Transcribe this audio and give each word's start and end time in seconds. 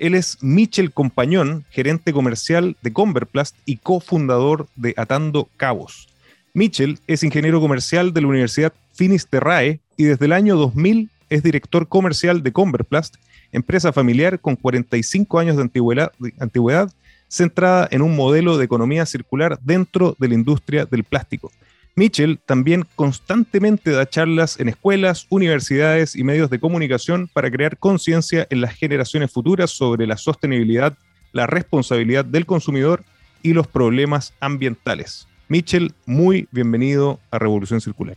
Él 0.00 0.14
es 0.14 0.38
Michel 0.40 0.92
Compañón, 0.92 1.66
gerente 1.68 2.14
comercial 2.14 2.74
de 2.80 2.90
Converplast 2.90 3.54
y 3.66 3.76
cofundador 3.76 4.66
de 4.74 4.94
Atando 4.96 5.50
Cabos. 5.58 6.08
Michel 6.54 6.98
es 7.06 7.22
ingeniero 7.22 7.60
comercial 7.60 8.14
de 8.14 8.22
la 8.22 8.28
Universidad 8.28 8.72
Finisterrae 8.94 9.78
y 9.98 10.04
desde 10.04 10.24
el 10.24 10.32
año 10.32 10.56
2000 10.56 11.10
es 11.28 11.42
director 11.42 11.86
comercial 11.86 12.42
de 12.42 12.50
Converplast, 12.50 13.16
empresa 13.52 13.92
familiar 13.92 14.40
con 14.40 14.56
45 14.56 15.38
años 15.38 15.56
de 15.56 15.62
antigüedad, 15.62 16.12
de 16.18 16.32
antigüedad 16.40 16.90
centrada 17.28 17.86
en 17.90 18.00
un 18.00 18.16
modelo 18.16 18.56
de 18.56 18.64
economía 18.64 19.04
circular 19.04 19.58
dentro 19.62 20.16
de 20.18 20.28
la 20.28 20.34
industria 20.34 20.86
del 20.86 21.04
plástico. 21.04 21.52
Mitchell 21.96 22.38
también 22.46 22.86
constantemente 22.94 23.90
da 23.90 24.08
charlas 24.08 24.58
en 24.60 24.68
escuelas, 24.68 25.26
universidades 25.28 26.16
y 26.16 26.24
medios 26.24 26.48
de 26.50 26.60
comunicación 26.60 27.28
para 27.32 27.50
crear 27.50 27.76
conciencia 27.78 28.46
en 28.50 28.60
las 28.60 28.74
generaciones 28.74 29.30
futuras 29.30 29.70
sobre 29.70 30.06
la 30.06 30.16
sostenibilidad, 30.16 30.96
la 31.32 31.46
responsabilidad 31.46 32.24
del 32.24 32.46
consumidor 32.46 33.02
y 33.42 33.52
los 33.52 33.66
problemas 33.66 34.32
ambientales. 34.40 35.26
Mitchell, 35.48 35.92
muy 36.06 36.48
bienvenido 36.52 37.18
a 37.30 37.38
Revolución 37.38 37.80
Circular. 37.80 38.16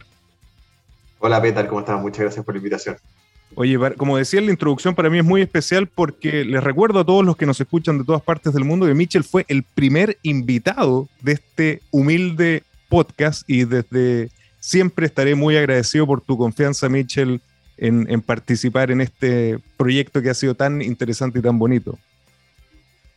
Hola 1.19 1.41
Petar, 1.41 1.67
¿cómo 1.67 1.80
estás? 1.80 1.99
Muchas 2.02 2.19
gracias 2.19 2.45
por 2.45 2.53
la 2.53 2.59
invitación. 2.59 2.98
Oye, 3.55 3.77
como 3.98 4.17
decía 4.17 4.39
en 4.39 4.48
la 4.48 4.52
introducción, 4.52 4.95
para 4.95 5.09
mí 5.09 5.19
es 5.19 5.23
muy 5.23 5.42
especial 5.42 5.87
porque 5.87 6.43
les 6.43 6.64
recuerdo 6.64 6.99
a 6.99 7.05
todos 7.05 7.23
los 7.23 7.37
que 7.37 7.45
nos 7.45 7.59
escuchan 7.61 7.98
de 7.98 8.03
todas 8.03 8.21
partes 8.21 8.53
del 8.53 8.64
mundo 8.64 8.87
que 8.87 8.93
Mitchell 8.93 9.23
fue 9.23 9.45
el 9.48 9.64
primer 9.64 10.17
invitado 10.23 11.08
de 11.21 11.33
este 11.33 11.81
humilde 11.92 12.64
podcast 12.93 13.49
y 13.49 13.65
desde 13.65 14.30
siempre 14.59 15.08
estaré 15.08 15.33
muy 15.33 15.58
agradecido 15.58 16.05
por 16.05 16.21
tu 16.21 16.37
confianza, 16.37 16.89
Mitchell, 16.89 17.42
en, 17.76 18.05
en, 18.08 18.21
participar 18.21 18.92
en 18.92 19.02
este 19.02 19.58
proyecto 19.77 20.21
que 20.21 20.30
ha 20.30 20.36
sido 20.36 20.54
tan 20.54 20.80
interesante 20.80 21.39
y 21.39 21.42
tan 21.42 21.58
bonito. 21.58 21.98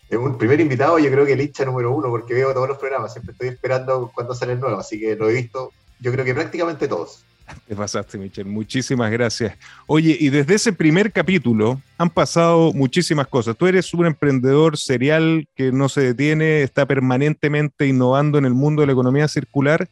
Es 0.08 0.16
un 0.16 0.38
primer 0.38 0.62
invitado, 0.62 0.98
yo 0.98 1.10
creo 1.10 1.26
que 1.26 1.34
el 1.34 1.42
hincha 1.42 1.66
número 1.66 1.94
uno, 1.94 2.08
porque 2.08 2.32
veo 2.32 2.54
todos 2.54 2.66
los 2.66 2.78
programas, 2.78 3.12
siempre 3.12 3.32
estoy 3.32 3.48
esperando 3.48 4.10
cuando 4.14 4.34
sale 4.34 4.54
el 4.54 4.60
nuevo, 4.60 4.78
así 4.78 4.98
que 4.98 5.14
lo 5.14 5.28
he 5.28 5.34
visto, 5.34 5.72
yo 6.00 6.10
creo 6.10 6.24
que 6.24 6.32
prácticamente 6.32 6.88
todos. 6.88 7.26
Te 7.66 7.74
pasaste, 7.74 8.18
Michelle. 8.18 8.48
Muchísimas 8.48 9.10
gracias. 9.10 9.56
Oye, 9.86 10.16
y 10.18 10.30
desde 10.30 10.54
ese 10.54 10.72
primer 10.72 11.12
capítulo 11.12 11.80
han 11.98 12.10
pasado 12.10 12.72
muchísimas 12.72 13.26
cosas. 13.28 13.56
Tú 13.56 13.66
eres 13.66 13.92
un 13.94 14.06
emprendedor 14.06 14.76
serial 14.76 15.48
que 15.54 15.72
no 15.72 15.88
se 15.88 16.00
detiene, 16.00 16.62
está 16.62 16.86
permanentemente 16.86 17.86
innovando 17.86 18.38
en 18.38 18.44
el 18.44 18.54
mundo 18.54 18.82
de 18.82 18.86
la 18.86 18.92
economía 18.92 19.28
circular 19.28 19.88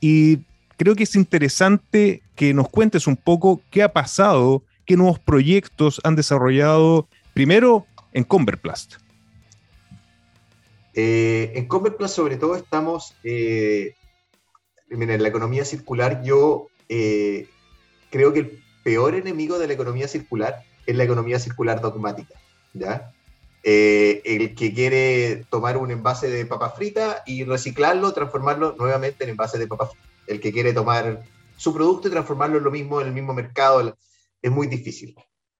y 0.00 0.38
creo 0.76 0.94
que 0.94 1.02
es 1.02 1.14
interesante 1.14 2.22
que 2.36 2.54
nos 2.54 2.70
cuentes 2.70 3.06
un 3.06 3.16
poco 3.16 3.60
qué 3.70 3.82
ha 3.82 3.92
pasado, 3.92 4.62
qué 4.86 4.96
nuevos 4.96 5.18
proyectos 5.18 6.00
han 6.04 6.16
desarrollado 6.16 7.06
primero 7.34 7.86
en 8.12 8.24
Converplast. 8.24 8.94
Eh, 10.94 11.52
en 11.54 11.66
Converplast 11.66 12.16
sobre 12.16 12.36
todo 12.36 12.56
estamos, 12.56 13.14
eh, 13.24 13.94
en 14.88 15.22
la 15.22 15.28
economía 15.28 15.64
circular 15.66 16.22
yo 16.24 16.69
eh, 16.90 17.48
creo 18.10 18.32
que 18.32 18.40
el 18.40 18.62
peor 18.82 19.14
enemigo 19.14 19.58
de 19.58 19.68
la 19.68 19.74
economía 19.74 20.08
circular 20.08 20.64
es 20.84 20.96
la 20.96 21.04
economía 21.04 21.38
circular 21.38 21.80
dogmática, 21.80 22.34
¿ya? 22.74 23.12
Eh, 23.62 24.22
el 24.24 24.54
que 24.56 24.74
quiere 24.74 25.44
tomar 25.50 25.76
un 25.76 25.90
envase 25.90 26.28
de 26.28 26.46
papa 26.46 26.70
frita 26.70 27.22
y 27.26 27.44
reciclarlo, 27.44 28.12
transformarlo 28.12 28.74
nuevamente 28.76 29.22
en 29.22 29.30
envase 29.30 29.58
de 29.58 29.68
papa 29.68 29.86
frita. 29.86 30.04
El 30.26 30.40
que 30.40 30.52
quiere 30.52 30.72
tomar 30.72 31.22
su 31.56 31.72
producto 31.72 32.08
y 32.08 32.10
transformarlo 32.10 32.58
en 32.58 32.64
lo 32.64 32.70
mismo 32.70 33.00
en 33.00 33.06
el 33.06 33.12
mismo 33.12 33.34
mercado, 33.34 33.96
es 34.42 34.50
muy 34.50 34.66
difícil. 34.66 35.14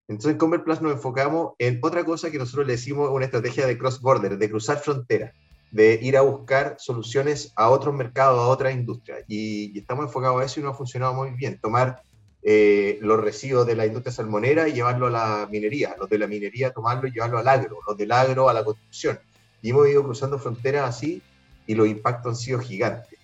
Entonces 0.09 0.33
en 0.33 0.39
Comer 0.39 0.65
Plus 0.65 0.81
nos 0.81 0.93
enfocamos 0.93 1.53
en 1.59 1.79
otra 1.83 2.05
cosa 2.05 2.31
que 2.31 2.39
nosotros 2.39 2.67
le 2.67 2.73
decimos 2.73 3.09
una 3.11 3.27
estrategia 3.27 3.67
de 3.67 3.79
cross-border, 3.79 4.37
de 4.37 4.51
cruzar 4.51 4.79
fronteras 4.79 5.33
de 5.71 5.99
ir 6.03 6.17
a 6.17 6.23
buscar 6.23 6.77
soluciones 6.79 7.53
a 7.55 7.71
otros 7.71 7.95
mercados, 7.95 8.39
a 8.39 8.49
otras 8.49 8.75
industrias. 8.75 9.21
Y, 9.29 9.79
estamos 9.79 10.07
enfocados 10.07 10.41
a 10.41 10.45
eso 10.45 10.61
y 10.61 10.63
nos 10.63 10.75
ha 10.75 10.77
funcionado 10.79 11.15
muy 11.15 11.31
bien. 11.31 11.59
Tomar 11.61 12.03
eh, 12.43 12.99
los 13.03 13.21
residuos 13.21 13.67
de 13.67 13.77
la 13.77 13.87
industria 13.87 14.13
salmonera 14.13 14.69
y 14.69 14.73
llevarlo 14.73 15.07
a 15.07 15.11
la 15.11 15.49
minería, 15.51 15.95
los 15.99 16.09
de 16.09 16.19
la 16.19 16.27
minería 16.27 16.73
tomarlo 16.73 17.07
y 17.07 17.13
llevarlo 17.13 17.39
al 17.39 17.49
agro, 17.49 17.79
los 17.87 17.97
del 17.97 18.13
agro 18.13 18.49
a 18.49 18.55
la 18.55 18.65
construcción. 18.65 19.19
Y 19.63 19.71
hemos 19.71 19.89
ido 19.89 20.03
cruzando 20.03 20.39
fronteras 20.39 20.89
así 20.89 21.23
y 21.67 21.75
los 21.75 21.87
impactos 21.87 22.31
han 22.31 22.37
sido 22.37 22.59
gigantes. 22.59 23.19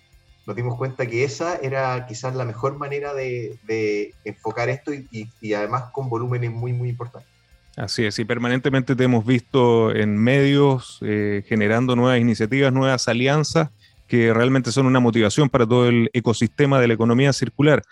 Nos 0.45 0.55
dimos 0.55 0.77
cuenta 0.77 1.05
que 1.05 1.25
esa 1.25 1.57
era 1.57 2.05
quizás 2.07 2.33
la 2.35 2.45
mejor 2.45 2.77
manera 2.77 3.13
de, 3.13 4.13
enfocar 4.23 4.69
esto 4.69 4.93
y, 4.93 5.29
y 5.41 5.53
además 5.53 5.91
con 5.91 6.07
volúmenes 6.07 6.51
muy, 6.51 6.71
muy 6.71 6.87
importantes. 6.89 7.36
Así 7.77 8.05
es, 8.05 8.17
y 8.17 8.25
permanentemente 8.25 8.95
te 8.95 9.03
hemos 9.03 9.23
visto 9.23 9.95
en 9.95 10.17
medios 10.17 10.97
eh, 11.03 11.43
generando 11.47 11.95
nuevas 11.95 12.19
iniciativas, 12.19 12.73
nuevas 12.73 13.07
alianzas 13.07 13.69
que 14.07 14.33
realmente 14.33 14.71
son 14.71 14.87
una 14.87 14.99
motivación 14.99 15.47
para 15.47 15.67
todo 15.67 15.87
el 15.87 16.09
ecosistema 16.11 16.81
de 16.81 16.87
la 16.87 16.95
economía 16.95 17.31
circular. 17.33 17.83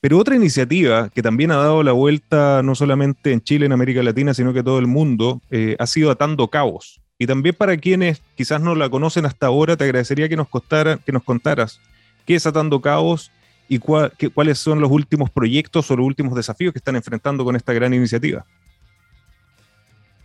Pero 0.00 0.18
otra 0.18 0.34
iniciativa 0.34 1.08
que 1.10 1.22
también 1.22 1.52
ha 1.52 1.56
dado 1.56 1.84
la 1.84 1.92
vuelta 1.92 2.62
no 2.64 2.74
solamente 2.74 3.30
en 3.30 3.40
Chile, 3.40 3.66
en 3.66 3.70
América 3.70 4.02
Latina, 4.02 4.34
sino 4.34 4.52
que 4.52 4.64
todo 4.64 4.80
el 4.80 4.88
mundo, 4.88 5.40
eh, 5.52 5.76
ha 5.78 5.86
sido 5.86 6.10
Atando 6.10 6.48
Cabos. 6.48 7.00
Y 7.16 7.28
también 7.28 7.54
para 7.54 7.76
quienes 7.76 8.20
quizás 8.34 8.60
no 8.60 8.74
la 8.74 8.90
conocen 8.90 9.24
hasta 9.24 9.46
ahora, 9.46 9.76
te 9.76 9.84
agradecería 9.84 10.28
que 10.28 10.36
nos, 10.36 10.48
contaras 10.48 11.80
qué 12.26 12.34
es 12.34 12.44
Atando 12.44 12.80
Cabos 12.80 13.30
y 13.68 13.78
cuáles 13.78 14.58
son 14.58 14.80
los 14.80 14.90
últimos 14.90 15.30
proyectos 15.30 15.88
o 15.92 15.96
los 15.96 16.06
últimos 16.06 16.34
desafíos 16.34 16.72
que 16.72 16.80
están 16.80 16.96
enfrentando 16.96 17.44
con 17.44 17.54
esta 17.54 17.72
gran 17.72 17.94
iniciativa 17.94 18.44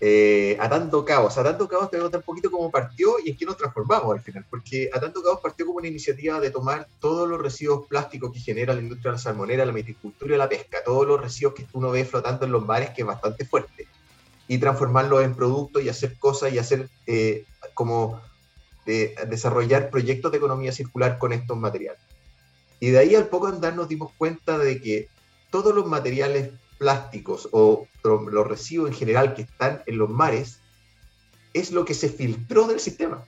eh, 0.06 0.58
Atando 0.60 1.06
Cabos. 1.06 1.38
Atando 1.38 1.66
Cabos 1.66 1.90
te 1.90 1.96
voy 1.96 2.02
a 2.02 2.04
contar 2.04 2.20
un 2.20 2.26
poquito 2.26 2.52
cómo 2.52 2.70
partió 2.70 3.16
y 3.24 3.30
en 3.30 3.38
qué 3.38 3.46
nos 3.46 3.56
transformamos 3.56 4.14
al 4.14 4.20
final, 4.20 4.46
porque 4.50 4.90
Atando 4.94 5.24
Cabos 5.24 5.40
partió 5.40 5.66
como 5.66 5.78
una 5.78 5.88
iniciativa 5.88 6.42
de 6.42 6.52
tomar 6.52 6.90
todos 7.00 7.26
los 7.26 7.42
residuos 7.42 7.88
plásticos 7.88 8.34
que 8.34 8.42
genera 8.42 8.74
la 8.74 8.82
industria 8.82 9.12
de 9.12 9.16
la 9.16 9.24
salmonera, 9.24 9.66
la 9.66 9.72
viticultura 9.72 10.36
y 10.36 10.38
la 10.38 10.50
pesca, 10.50 10.84
todos 10.84 11.08
los 11.08 11.22
residuos 11.22 11.54
que 11.54 11.66
uno 11.72 11.90
ve 11.90 12.04
flotando 12.04 12.46
en 12.46 12.52
los 12.52 12.66
mares, 12.66 12.90
que 12.90 13.04
es 13.04 13.08
bastante 13.08 13.46
fuerte, 13.46 13.88
y 14.50 14.58
transformarlos 14.58 15.24
en 15.24 15.36
productos 15.36 15.82
y 15.82 15.88
hacer 15.88 16.20
cosas 16.20 16.52
y 16.52 16.60
hacer 16.60 16.90
eh, 17.08 17.46
como 17.74 18.22
de, 18.86 19.16
desarrollar 19.30 19.90
proyectos 19.90 20.34
de 20.34 20.38
economía 20.38 20.74
circular 20.74 21.18
con 21.18 21.32
estos 21.32 21.56
materiales. 21.56 22.02
Y 22.82 22.90
de 22.90 23.00
ahí 23.00 23.16
al 23.16 23.28
poco 23.28 23.48
andar 23.48 23.74
nos 23.74 23.88
dimos 23.88 24.12
cuenta 24.18 24.58
de 24.58 24.82
que 24.82 25.08
todos 25.50 25.74
los 25.74 25.86
materiales 25.86 26.52
plásticos 26.78 27.50
o 27.52 27.88
los 28.04 28.48
residuos 28.48 28.90
en 28.90 28.96
general 28.96 29.34
que 29.34 29.44
están 29.44 29.82
en 29.86 29.98
los 29.98 30.10
mares 30.10 30.60
es 31.54 31.72
lo 31.72 31.86
que 31.86 31.94
se 31.94 32.10
filtró 32.10 32.68
del 32.68 32.80
sistema. 32.80 33.26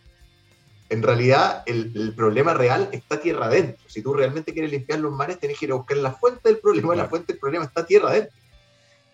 En 0.90 1.02
realidad, 1.02 1.64
el, 1.66 2.14
problema 2.16 2.54
real 2.54 2.90
está 2.92 3.20
tierra 3.20 3.48
adentro. 3.48 3.84
Si 3.90 4.02
tú 4.02 4.14
realmente 4.14 4.54
quieres 4.54 4.72
limpiar 4.72 5.00
los 5.00 5.14
mares, 5.14 5.40
tienes 5.40 5.58
que 5.58 5.66
ir 5.66 5.72
a 5.72 5.76
buscar 5.76 5.98
la 5.98 6.14
fuente 6.14 6.50
del 6.50 6.60
problema. 6.60 6.96
La 6.96 7.10
fuente 7.10 7.34
del 7.34 7.40
problema 7.40 7.66
está 7.66 7.86
tierra 7.86 8.10
adentro. 8.10 8.38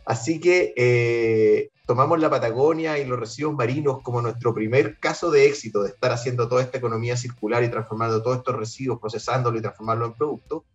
Así 0.05 0.39
que 0.39 0.73
eh, 0.75 1.69
tomamos 1.85 2.19
la 2.19 2.29
Patagonia 2.29 2.97
y 2.97 3.05
los 3.05 3.19
residuos 3.19 3.55
marinos 3.55 4.01
como 4.01 4.21
nuestro 4.21 4.53
primer 4.53 4.97
caso 4.97 5.31
de 5.31 5.45
éxito 5.45 5.83
de 5.83 5.89
estar 5.89 6.11
haciendo 6.11 6.49
toda 6.49 6.63
esta 6.63 6.77
economía 6.77 7.15
circular 7.15 7.63
y 7.63 7.69
transformando 7.69 8.21
todos 8.21 8.37
estos 8.37 8.55
residuos, 8.55 8.99
procesándolo 8.99 9.57
y 9.57 9.61
transformarlo 9.61 10.07
en 10.07 10.13
producto. 10.13 10.65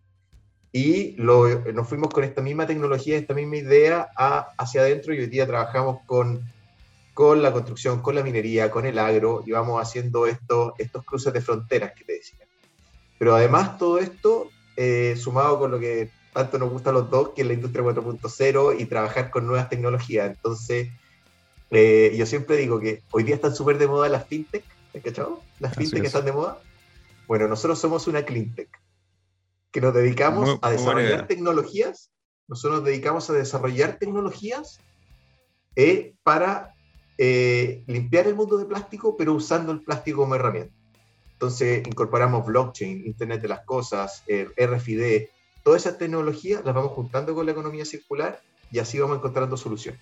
Y 0.71 1.15
nos 1.17 1.87
fuimos 1.87 2.09
con 2.13 2.23
esta 2.23 2.41
misma 2.41 2.67
tecnología, 2.67 3.17
esta 3.17 3.33
misma 3.33 3.57
idea 3.57 4.09
hacia 4.57 4.81
adentro 4.81 5.13
y 5.13 5.19
hoy 5.19 5.27
día 5.27 5.47
trabajamos 5.47 5.99
con, 6.05 6.43
con 7.13 7.41
la 7.41 7.51
construcción, 7.51 8.01
con 8.01 8.15
la 8.15 8.23
minería, 8.23 8.69
con 8.69 8.85
el 8.85 8.99
agro 8.99 9.43
y 9.45 9.51
vamos 9.51 9.81
haciendo 9.81 10.27
esto, 10.27 10.75
estos 10.77 11.03
cruces 11.03 11.33
de 11.33 11.41
fronteras 11.41 11.93
que 11.93 12.03
te 12.03 12.13
decía. 12.13 12.45
Pero 13.17 13.35
además 13.35 13.77
todo 13.77 13.97
esto, 13.97 14.49
eh, 14.75 15.15
sumado 15.17 15.57
con 15.57 15.71
lo 15.71 15.79
que 15.79 16.09
tanto 16.33 16.59
nos 16.59 16.69
gusta 16.69 16.91
a 16.91 16.93
los 16.93 17.09
dos, 17.09 17.29
que 17.29 17.41
es 17.41 17.47
la 17.47 17.53
industria 17.53 17.83
4.0 17.83 18.79
y 18.79 18.85
trabajar 18.85 19.31
con 19.31 19.47
nuevas 19.47 19.69
tecnologías. 19.69 20.27
Entonces, 20.27 20.89
eh, 21.71 22.13
yo 22.15 22.25
siempre 22.25 22.57
digo 22.57 22.79
que 22.79 23.01
hoy 23.11 23.23
día 23.23 23.35
están 23.35 23.55
súper 23.55 23.77
de 23.77 23.87
moda 23.87 24.07
las 24.07 24.27
fintech, 24.27 24.63
¿cachado? 25.03 25.41
Las 25.59 25.75
fintech 25.75 26.03
están 26.03 26.25
de 26.25 26.33
moda. 26.33 26.59
Bueno, 27.27 27.47
nosotros 27.47 27.79
somos 27.79 28.07
una 28.07 28.23
cleantech, 28.23 28.69
que 29.71 29.81
nos 29.81 29.93
dedicamos 29.93 30.57
a 30.61 30.71
desarrollar 30.71 31.27
tecnologías, 31.27 32.11
nosotros 32.47 32.79
nos 32.79 32.85
dedicamos 32.85 33.29
a 33.29 33.33
desarrollar 33.33 33.99
tecnologías 33.99 34.79
eh, 35.75 36.15
para 36.23 36.73
eh, 37.17 37.83
limpiar 37.87 38.27
el 38.27 38.35
mundo 38.35 38.57
de 38.57 38.65
plástico, 38.65 39.17
pero 39.17 39.33
usando 39.33 39.71
el 39.71 39.81
plástico 39.81 40.21
como 40.21 40.35
herramienta. 40.35 40.73
Entonces, 41.33 41.85
incorporamos 41.85 42.45
blockchain, 42.45 43.05
Internet 43.05 43.41
de 43.41 43.49
las 43.49 43.65
Cosas, 43.65 44.23
RFID, 44.27 45.27
todas 45.63 45.85
esas 45.85 45.97
tecnologías 45.97 46.63
las 46.65 46.73
vamos 46.73 46.93
juntando 46.93 47.35
con 47.35 47.45
la 47.45 47.51
economía 47.51 47.85
circular 47.85 48.41
y 48.71 48.79
así 48.79 48.99
vamos 48.99 49.17
encontrando 49.17 49.55
soluciones. 49.57 50.01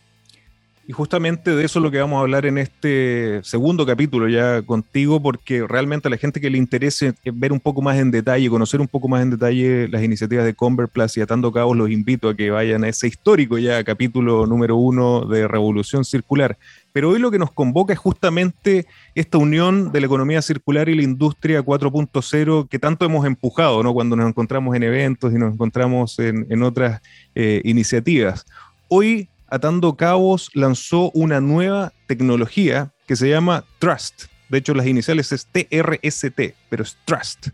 Y 0.87 0.93
justamente 0.93 1.55
de 1.55 1.65
eso 1.65 1.79
es 1.79 1.83
lo 1.83 1.89
que 1.89 1.99
vamos 1.99 2.17
a 2.17 2.21
hablar 2.21 2.45
en 2.45 2.59
este 2.59 3.39
segundo 3.43 3.87
capítulo 3.87 4.29
ya 4.29 4.61
contigo, 4.61 5.19
porque 5.19 5.65
realmente 5.67 6.07
a 6.07 6.11
la 6.11 6.17
gente 6.17 6.39
que 6.39 6.51
le 6.51 6.59
interese 6.59 7.15
ver 7.23 7.51
un 7.51 7.59
poco 7.59 7.81
más 7.81 7.97
en 7.97 8.11
detalle, 8.11 8.51
conocer 8.51 8.79
un 8.79 8.87
poco 8.87 9.07
más 9.07 9.23
en 9.23 9.31
detalle 9.31 9.87
las 9.87 10.03
iniciativas 10.03 10.45
de 10.45 10.53
Converplus 10.53 11.17
y 11.17 11.21
Atando 11.21 11.51
Cabos, 11.51 11.75
los 11.75 11.89
invito 11.89 12.29
a 12.29 12.35
que 12.35 12.51
vayan 12.51 12.83
a 12.83 12.89
ese 12.89 13.07
histórico 13.07 13.57
ya 13.57 13.83
capítulo 13.83 14.45
número 14.45 14.75
uno 14.75 15.25
de 15.25 15.47
Revolución 15.47 16.05
Circular. 16.05 16.55
Pero 16.93 17.09
hoy 17.09 17.19
lo 17.19 17.31
que 17.31 17.39
nos 17.39 17.51
convoca 17.51 17.91
es 17.91 17.99
justamente 17.99 18.85
esta 19.15 19.39
unión 19.39 19.91
de 19.91 20.01
la 20.01 20.05
economía 20.05 20.43
circular 20.43 20.87
y 20.87 20.95
la 20.95 21.01
industria 21.01 21.65
4.0 21.65 22.69
que 22.69 22.77
tanto 22.77 23.05
hemos 23.05 23.25
empujado 23.25 23.81
¿no? 23.81 23.91
cuando 23.91 24.15
nos 24.15 24.29
encontramos 24.29 24.75
en 24.75 24.83
eventos 24.83 25.33
y 25.33 25.39
nos 25.39 25.51
encontramos 25.51 26.19
en, 26.19 26.61
otras 26.61 27.01
eh, 27.33 27.61
iniciativas. 27.65 28.45
Hoy, 28.87 29.29
Atando 29.47 29.95
Cabos 29.95 30.49
lanzó 30.53 31.11
una 31.11 31.41
nueva 31.41 31.93
tecnología 32.07 32.91
que 33.07 33.15
se 33.15 33.29
llama 33.29 33.63
Trust. 33.79 34.25
De 34.49 34.57
hecho, 34.57 34.73
las 34.73 34.87
iniciales 34.87 35.31
es 35.31 35.47
TRST, 35.47 36.55
pero 36.69 36.83
es 36.83 36.97
Trust. 37.05 37.49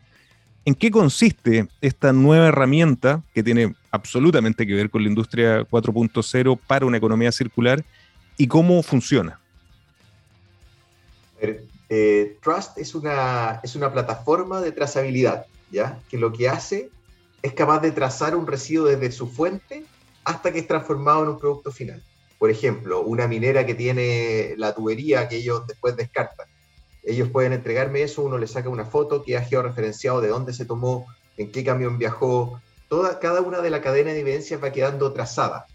¿En 0.64 0.76
qué 0.76 0.92
consiste 0.92 1.68
esta 1.82 2.14
nueva 2.14 2.48
herramienta 2.48 3.24
que 3.34 3.44
tiene 3.44 3.74
absolutamente 3.90 4.68
que 4.68 4.76
ver 4.76 4.90
con 4.90 5.04
la 5.04 5.10
industria 5.10 5.62
4.0 5.62 6.60
para 6.68 6.86
una 6.86 6.98
economía 6.98 7.32
circular? 7.32 7.84
y 8.42 8.48
cómo 8.48 8.82
funciona? 8.82 9.40
Eh, 11.40 12.38
Trust 12.42 12.78
es 12.80 12.96
una, 12.96 13.60
es 13.64 13.76
una 13.76 13.92
plataforma 13.94 14.62
de 14.62 14.72
trazabilidad, 14.72 15.46
¿ya? 15.72 16.00
Que 16.10 16.18
lo 16.18 16.32
que 16.32 16.50
hace 16.50 16.90
es 17.44 17.54
capaz 17.54 17.82
de 17.82 17.92
trazar 17.92 18.36
un 18.36 18.48
residuo 18.48 18.88
desde 18.88 19.12
su 19.12 19.28
fuente 19.28 19.86
hasta 20.24 20.52
que 20.52 20.60
es 20.60 20.68
transformado 20.68 21.24
en 21.24 21.30
un 21.30 21.40
producto 21.40 21.72
final. 21.72 22.04
Por 22.38 22.50
ejemplo, 22.50 23.02
una 23.02 23.28
minera 23.28 23.66
que 23.66 23.76
tiene 23.76 24.56
la 24.58 24.74
tubería 24.74 25.28
que 25.28 25.38
ellos 25.38 25.66
después 25.68 25.96
descartan. 25.96 26.48
Ellos 27.04 27.30
pueden 27.30 27.54
entregarme 27.54 28.04
eso, 28.04 28.24
uno 28.24 28.38
le 28.38 28.48
saca 28.48 28.70
una 28.70 28.86
foto 28.86 29.24
que 29.24 29.38
ha 29.38 29.44
georreferenciado 29.44 30.22
de 30.22 30.30
dónde 30.30 30.54
se 30.54 30.66
tomó, 30.66 31.08
en 31.38 31.52
qué 31.52 31.64
camión 31.64 31.98
viajó. 31.98 32.62
Toda, 32.90 33.20
cada 33.20 33.42
una 33.42 33.62
de 33.62 33.70
la 33.70 33.82
cadena 33.82 34.12
de 34.12 34.20
evidencias 34.20 34.64
va 34.64 34.72
quedando 34.72 35.12
trazada 35.14 35.66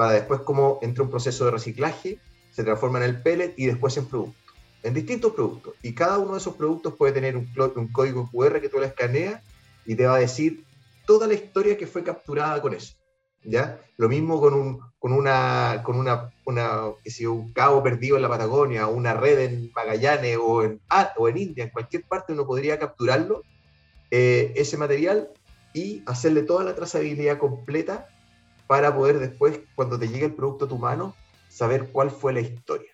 para 0.00 0.12
después 0.12 0.40
como 0.40 0.78
entra 0.80 1.04
un 1.04 1.10
proceso 1.10 1.44
de 1.44 1.50
reciclaje, 1.50 2.18
se 2.50 2.64
transforma 2.64 3.00
en 3.00 3.04
el 3.04 3.20
pellet 3.20 3.52
y 3.58 3.66
después 3.66 3.94
en 3.98 4.06
producto, 4.06 4.52
en 4.82 4.94
distintos 4.94 5.34
productos. 5.34 5.74
Y 5.82 5.94
cada 5.94 6.16
uno 6.16 6.32
de 6.32 6.38
esos 6.38 6.54
productos 6.54 6.94
puede 6.94 7.12
tener 7.12 7.36
un, 7.36 7.46
un 7.76 7.88
código 7.88 8.30
QR 8.32 8.62
que 8.62 8.70
tú 8.70 8.78
le 8.78 8.86
escaneas 8.86 9.42
y 9.84 9.94
te 9.94 10.06
va 10.06 10.14
a 10.14 10.20
decir 10.20 10.64
toda 11.06 11.26
la 11.26 11.34
historia 11.34 11.76
que 11.76 11.86
fue 11.86 12.02
capturada 12.02 12.62
con 12.62 12.72
eso. 12.72 12.94
¿Ya? 13.44 13.80
Lo 13.96 14.08
mismo 14.08 14.40
con, 14.40 14.54
un, 14.54 14.80
con, 14.98 15.12
una, 15.12 15.82
con 15.84 15.96
una, 15.96 16.32
una 16.44 16.92
que 17.02 17.28
un 17.28 17.52
cabo 17.52 17.82
perdido 17.82 18.16
en 18.16 18.22
la 18.22 18.28
Patagonia, 18.28 18.88
o 18.88 18.94
una 18.94 19.14
red 19.14 19.38
en 19.40 19.70
Magallanes 19.74 20.38
o 20.40 20.62
en, 20.62 20.80
ah, 20.88 21.12
o 21.16 21.28
en 21.28 21.38
India, 21.38 21.64
en 21.64 21.70
cualquier 21.70 22.04
parte 22.04 22.32
uno 22.32 22.46
podría 22.46 22.78
capturarlo, 22.78 23.42
eh, 24.10 24.52
ese 24.56 24.76
material, 24.76 25.30
y 25.72 26.02
hacerle 26.06 26.42
toda 26.42 26.64
la 26.64 26.74
trazabilidad 26.74 27.38
completa 27.38 28.08
para 28.66 28.94
poder 28.94 29.18
después, 29.18 29.60
cuando 29.74 29.98
te 29.98 30.08
llegue 30.08 30.26
el 30.26 30.34
producto 30.34 30.64
a 30.64 30.68
tu 30.68 30.78
mano, 30.78 31.14
saber 31.48 31.90
cuál 31.90 32.10
fue 32.10 32.32
la 32.32 32.40
historia. 32.40 32.90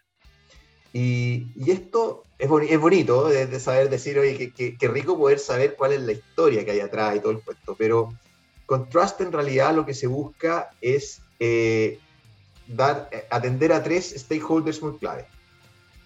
Y, 0.92 1.48
esto 1.70 2.22
es, 2.38 2.48
es 2.70 2.80
bonito, 2.80 3.28
de, 3.28 3.60
saber 3.60 3.90
decir, 3.90 4.18
oye, 4.18 4.52
qué 4.54 4.88
rico 4.88 5.18
poder 5.18 5.38
saber 5.38 5.76
cuál 5.76 5.92
es 5.92 6.00
la 6.00 6.12
historia 6.12 6.64
que 6.64 6.70
hay 6.70 6.80
atrás 6.80 7.16
y 7.16 7.20
todo 7.20 7.32
el 7.32 7.38
puesto, 7.38 7.74
pero 7.76 8.14
con 8.66 8.88
Trust 8.88 9.20
en 9.20 9.32
realidad 9.32 9.74
lo 9.74 9.86
que 9.86 9.94
se 9.94 10.06
busca 10.06 10.70
es 10.80 11.20
eh, 11.38 11.98
dar, 12.66 13.08
eh, 13.12 13.24
atender 13.30 13.72
a 13.72 13.82
tres 13.82 14.14
stakeholders 14.16 14.82
muy 14.82 14.98
clave. 14.98 15.26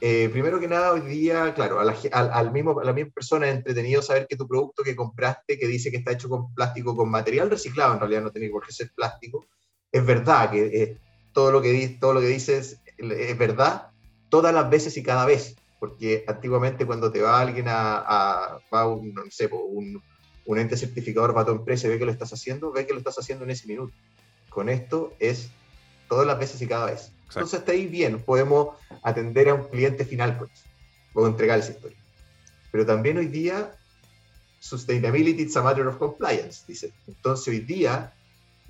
Eh, 0.02 0.30
primero 0.32 0.58
que 0.58 0.68
nada, 0.68 0.92
hoy 0.92 1.02
día, 1.02 1.52
claro, 1.54 1.78
a 1.78 1.84
la, 1.84 1.94
al, 2.12 2.52
mismo, 2.52 2.78
a 2.80 2.84
la 2.84 2.92
misma 2.92 3.12
persona 3.12 3.48
es 3.48 3.56
entretenido 3.56 4.00
saber 4.00 4.26
que 4.26 4.36
tu 4.36 4.48
producto 4.48 4.82
que 4.82 4.96
compraste, 4.96 5.58
que 5.58 5.66
dice 5.66 5.90
que 5.90 5.98
está 5.98 6.12
hecho 6.12 6.28
con 6.28 6.54
plástico, 6.54 6.96
con 6.96 7.10
material 7.10 7.50
reciclado, 7.50 7.92
en 7.94 8.00
realidad 8.00 8.22
no 8.22 8.30
tiene 8.30 8.48
por 8.48 8.64
qué 8.64 8.72
ser 8.72 8.90
plástico, 8.94 9.46
es 9.92 10.06
verdad, 10.06 10.50
que 10.50 10.96
todo, 11.32 11.50
lo 11.50 11.60
que, 11.60 11.98
todo 12.00 12.14
lo 12.14 12.20
que 12.20 12.28
dices 12.28 12.78
es 12.96 13.38
verdad 13.38 13.90
todas 14.30 14.54
las 14.54 14.70
veces 14.70 14.96
y 14.96 15.02
cada 15.02 15.26
vez, 15.26 15.56
porque 15.78 16.24
antiguamente 16.26 16.86
cuando 16.86 17.12
te 17.12 17.20
va 17.20 17.38
alguien 17.38 17.66
a, 17.68 18.58
va 18.72 18.86
un, 18.86 19.12
no 19.12 19.22
sé, 19.30 19.50
un, 19.52 20.02
un, 20.46 20.58
ente 20.58 20.76
certificador 20.76 21.34
para 21.34 21.46
tu 21.46 21.52
empresa 21.52 21.86
y 21.86 21.90
ve 21.90 21.98
que 21.98 22.04
lo 22.04 22.12
estás 22.12 22.32
haciendo, 22.32 22.72
ve 22.72 22.86
que 22.86 22.92
lo 22.92 22.98
estás 22.98 23.18
haciendo 23.18 23.44
en 23.44 23.50
ese 23.50 23.66
minuto. 23.66 23.94
Con 24.48 24.68
esto 24.68 25.14
es 25.18 25.50
todas 26.08 26.26
las 26.26 26.38
veces 26.38 26.60
y 26.62 26.66
cada 26.66 26.86
vez. 26.86 27.12
Entonces 27.28 27.60
está 27.60 27.72
ahí 27.72 27.86
bien, 27.86 28.20
podemos 28.22 28.76
atender 29.02 29.48
a 29.48 29.54
un 29.54 29.68
cliente 29.68 30.04
final 30.04 30.36
con 30.36 30.50
eso, 30.50 30.64
o 31.14 31.26
entregar 31.26 31.60
esa 31.60 31.70
historia. 31.72 31.98
Pero 32.72 32.84
también 32.84 33.18
hoy 33.18 33.26
día, 33.26 33.72
sustainability 34.58 35.42
is 35.42 35.56
a 35.56 35.62
matter 35.62 35.86
of 35.86 35.96
compliance, 35.98 36.64
dice. 36.66 36.92
Entonces 37.06 37.46
hoy 37.48 37.60
día 37.60 38.12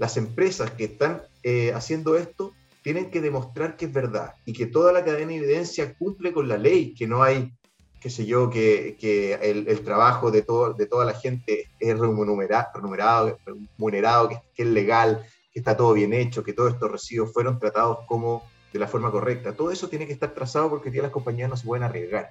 las 0.00 0.16
empresas 0.16 0.70
que 0.70 0.84
están 0.84 1.22
eh, 1.42 1.72
haciendo 1.74 2.16
esto 2.16 2.54
tienen 2.82 3.10
que 3.10 3.20
demostrar 3.20 3.76
que 3.76 3.84
es 3.84 3.92
verdad 3.92 4.34
y 4.46 4.54
que 4.54 4.64
toda 4.64 4.92
la 4.92 5.04
cadena 5.04 5.32
de 5.32 5.36
evidencia 5.36 5.94
cumple 5.94 6.32
con 6.32 6.48
la 6.48 6.56
ley, 6.56 6.94
que 6.94 7.06
no 7.06 7.22
hay, 7.22 7.52
qué 8.00 8.10
sé 8.10 8.26
yo, 8.26 8.50
que, 8.50 8.96
que 8.98 9.34
el, 9.34 9.80
trabajo 9.82 10.30
de, 10.30 10.42
todo, 10.42 10.72
de 10.72 10.86
toda 10.86 11.04
la 11.04 11.14
gente 11.14 11.68
es 11.78 11.98
remunerado, 11.98 12.68
remunerado, 12.74 14.28
que, 14.28 14.40
que, 14.54 14.62
es 14.62 14.68
legal, 14.68 15.26
que 15.52 15.60
está 15.60 15.76
todo 15.76 15.92
bien 15.92 16.12
hecho, 16.14 16.42
que 16.42 16.52
todos 16.52 16.72
estos 16.72 16.90
residuos 16.90 17.32
fueron 17.32 17.58
tratados 17.58 17.98
como 18.06 18.42
de 18.72 18.78
la 18.78 18.88
forma 18.88 19.10
correcta. 19.10 19.52
Todo 19.52 19.70
eso 19.70 19.88
tiene 19.88 20.06
que 20.06 20.12
estar 20.12 20.32
trazado 20.32 20.70
porque 20.70 20.90
ya 20.90 21.02
las 21.02 21.10
compañías 21.10 21.50
no 21.50 21.56
se 21.56 21.66
pueden 21.66 21.84
arriesgar. 21.84 22.30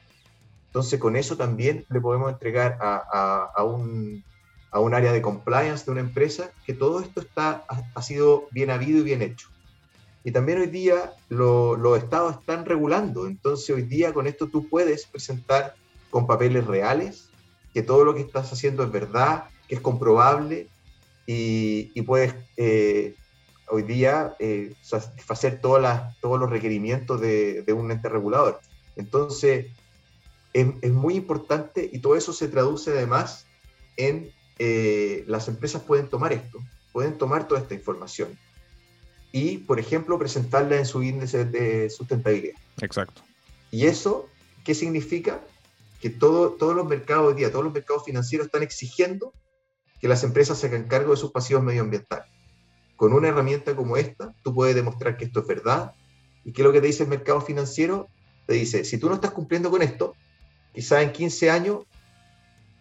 Entonces, 0.68 1.00
con 1.00 1.16
eso 1.16 1.38
también 1.38 1.86
le 1.90 2.02
podemos 2.02 2.32
entregar 2.32 2.78
a, 2.80 3.04
a, 3.12 3.52
a 3.56 3.64
un, 3.64 4.24
a 4.72 4.80
un 4.80 4.94
área 4.94 5.12
de 5.12 5.22
compliance 5.22 5.86
de 5.86 5.92
una 5.92 6.02
empresa, 6.02 6.52
que 6.66 6.74
todo 6.74 7.00
esto 7.00 7.22
está, 7.22 7.66
ha, 7.68 8.02
sido 8.02 8.48
bien 8.52 8.70
habido 8.70 9.00
y 9.00 9.04
bien 9.04 9.22
hecho. 9.22 9.50
Y 10.24 10.32
también 10.32 10.60
hoy 10.60 10.68
día 10.68 11.14
los 11.30 11.98
estados 11.98 12.38
están 12.40 12.66
regulando, 12.66 13.26
entonces 13.26 13.70
hoy 13.70 13.84
día 13.84 14.14
con 14.14 14.28
esto 14.28 14.48
tú 14.48 14.68
puedes 14.68 15.06
presentar 15.06 15.76
con 16.10 16.28
papeles 16.28 16.66
reales 16.68 17.30
que 17.74 17.84
todo 17.84 18.04
lo 18.04 18.14
que 18.14 18.22
estás 18.22 18.52
haciendo 18.52 18.84
es 18.84 18.92
verdad, 18.92 19.46
que 19.68 19.76
es 19.76 19.82
comprobable 19.82 20.68
y, 21.26 22.02
puedes 22.02 22.34
eh, 22.58 23.16
hoy 23.70 23.84
día 23.84 24.36
eh, 24.40 24.74
satisfacer 24.82 25.62
todas 25.62 26.20
todos 26.20 26.40
los 26.40 26.50
requerimientos 26.50 27.22
de, 27.22 27.64
un 27.72 27.92
ente 27.92 28.10
regulador. 28.10 28.60
Entonces, 28.96 29.68
es, 30.54 30.68
es, 30.82 30.92
muy 30.92 31.16
importante 31.16 31.88
y 31.92 32.00
todo 32.00 32.16
eso 32.16 32.34
se 32.34 32.48
traduce 32.48 32.92
además 32.92 33.46
en 33.96 34.32
eh, 34.58 35.24
las 35.28 35.48
empresas 35.48 35.84
pueden 35.84 36.10
tomar 36.10 36.34
esto, 36.34 36.60
pueden 36.92 37.18
tomar 37.18 37.48
toda 37.48 37.62
esta 37.62 37.76
información 37.76 38.38
y, 39.32 39.60
por 39.60 39.80
ejemplo, 39.80 40.18
presentarla 40.18 40.78
en 40.78 40.86
su 40.86 41.04
índice 41.04 41.46
de 41.46 41.90
sustentabilidad. 41.90 42.56
Exacto. 42.82 43.22
¿Y 43.72 43.86
eso 43.86 44.28
qué 44.64 44.74
significa? 44.74 45.42
que 46.00 46.10
todo, 46.10 46.52
todos 46.52 46.76
los 46.76 46.88
mercados 46.88 47.28
hoy 47.28 47.34
día, 47.36 47.52
todos 47.52 47.66
los 47.66 47.74
mercados 47.74 48.06
financieros 48.06 48.48
están 48.48 48.64
exigiendo 48.64 49.34
que 50.00 50.08
las 50.08 50.24
empresas 50.24 50.58
se 50.58 50.68
hagan 50.68 50.88
cargo 50.88 51.12
de 51.12 51.18
sus 51.18 51.32
pasivos 51.32 51.64
medioambientales. 51.64 52.28
Con 52.96 53.14
una 53.14 53.28
herramienta 53.28 53.76
como 53.76 53.98
esta, 53.98 54.34
tú 54.44 54.54
puedes 54.54 54.76
demostrar 54.76 55.18
que 55.18 55.26
esto 55.26 55.42
es 55.42 55.48
verdad 55.48 55.94
y 56.46 56.54
que 56.54 56.64
lo 56.64 56.72
que 56.72 56.80
te 56.80 56.88
dice 56.88 57.04
el 57.04 57.10
mercado 57.10 57.42
financiero, 57.42 58.08
te 58.46 58.54
dice, 58.54 58.86
si 58.86 58.98
tú 58.98 59.10
no 59.10 59.16
estás 59.16 59.32
cumpliendo 59.32 59.70
con 59.70 59.82
esto, 59.82 60.16
quizás 60.74 61.04
en 61.04 61.12
15 61.12 61.52
años 61.52 61.80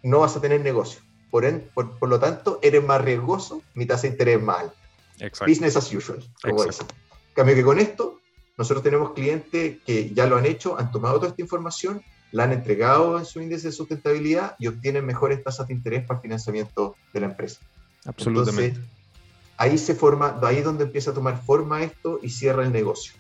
no 0.03 0.21
vas 0.21 0.37
a 0.37 0.41
tener 0.41 0.61
negocio. 0.61 1.01
Por, 1.31 1.45
por, 1.75 2.09
lo 2.09 2.21
tanto, 2.21 2.59
eres 2.63 2.83
más 2.85 3.03
riesgoso, 3.03 3.63
mi 3.75 3.85
tasa 3.85 4.03
de 4.03 4.09
interés 4.09 4.39
es 4.39 4.43
más 4.43 4.61
alta. 4.61 4.77
Business 5.47 5.77
as 5.77 5.93
usual, 5.93 6.25
como 6.43 6.65
En 6.65 6.73
cambio 7.35 7.55
que 7.55 7.63
con 7.63 7.79
esto, 7.79 8.21
nosotros 8.57 8.83
tenemos 8.83 9.13
clientes 9.13 9.79
que 9.85 10.13
ya 10.13 10.27
lo 10.27 10.37
han 10.37 10.47
hecho, 10.47 10.79
han 10.79 10.91
tomado 10.91 11.17
toda 11.17 11.29
esta 11.29 11.43
información, 11.43 12.03
la 12.33 12.45
han 12.45 12.53
entregado 12.53 13.19
en 13.19 13.25
su 13.25 13.41
índice 13.41 13.69
de 13.69 13.73
sustentabilidad 13.73 14.57
y 14.59 14.67
obtienen 14.67 15.07
mejores 15.07 15.43
tasas 15.43 15.69
de 15.69 15.75
interés 15.75 16.05
para 16.05 16.19
el 16.19 16.23
financiamiento 16.23 16.97
de 17.13 17.21
la 17.21 17.27
empresa. 17.27 17.61
Absolutamente. 18.05 18.81
ahí 19.57 19.77
se 19.77 19.95
forma, 19.95 20.39
ahí 20.43 20.59
es 20.59 20.65
donde 20.65 20.85
empieza 20.85 21.11
a 21.11 21.15
tomar 21.15 21.43
forma 21.43 21.83
esto 21.83 22.21
y 22.23 22.31
cierra 22.31 22.65
el 22.65 22.73
negocio. 22.73 23.13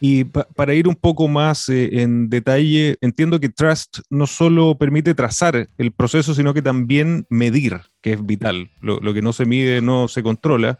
Y 0.00 0.24
para 0.24 0.74
ir 0.74 0.88
un 0.88 0.94
poco 0.94 1.28
más 1.28 1.68
eh, 1.68 2.02
en 2.02 2.28
detalle, 2.28 2.96
entiendo 3.00 3.40
que 3.40 3.48
Trust 3.48 4.00
no 4.10 4.26
solo 4.26 4.76
permite 4.76 5.14
trazar 5.14 5.68
el 5.78 5.92
proceso, 5.92 6.34
sino 6.34 6.52
que 6.52 6.62
también 6.62 7.26
medir, 7.30 7.80
que 8.02 8.12
es 8.12 8.24
vital. 8.24 8.70
Lo, 8.80 9.00
que 9.14 9.22
no 9.22 9.32
se 9.32 9.46
mide 9.46 9.80
no 9.80 10.08
se 10.08 10.22
controla, 10.22 10.78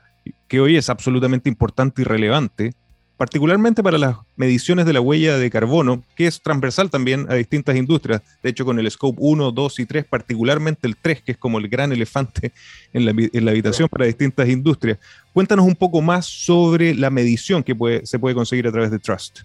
que 0.48 0.60
hoy 0.60 0.76
es 0.76 0.90
absolutamente 0.90 1.48
importante 1.48 2.02
y 2.02 2.04
relevante 2.04 2.74
particularmente 3.16 3.82
para 3.82 3.98
las 3.98 4.16
mediciones 4.36 4.84
de 4.84 4.92
la 4.92 5.00
huella 5.00 5.38
de 5.38 5.50
carbono, 5.50 6.02
que 6.14 6.26
es 6.26 6.40
transversal 6.42 6.90
también 6.90 7.26
a 7.30 7.34
distintas 7.34 7.76
industrias. 7.76 8.20
De 8.42 8.50
hecho, 8.50 8.64
con 8.64 8.78
el 8.78 8.90
Scope 8.90 9.18
1, 9.20 9.52
2 9.52 9.78
y 9.80 9.86
3, 9.86 10.04
particularmente 10.04 10.86
el 10.86 10.96
3, 10.96 11.22
que 11.22 11.32
es 11.32 11.38
como 11.38 11.58
el 11.58 11.68
gran 11.68 11.92
elefante 11.92 12.52
en 12.92 13.06
la, 13.06 13.50
habitación 13.50 13.88
para 13.88 14.04
distintas 14.04 14.48
industrias. 14.48 14.98
Cuéntanos 15.32 15.66
un 15.66 15.76
poco 15.76 16.02
más 16.02 16.26
sobre 16.26 16.94
la 16.94 17.10
medición 17.10 17.62
que 17.62 17.74
se 18.04 18.18
puede 18.18 18.34
conseguir 18.34 18.68
a 18.68 18.72
través 18.72 18.90
de 18.90 18.98
Trust. 18.98 19.40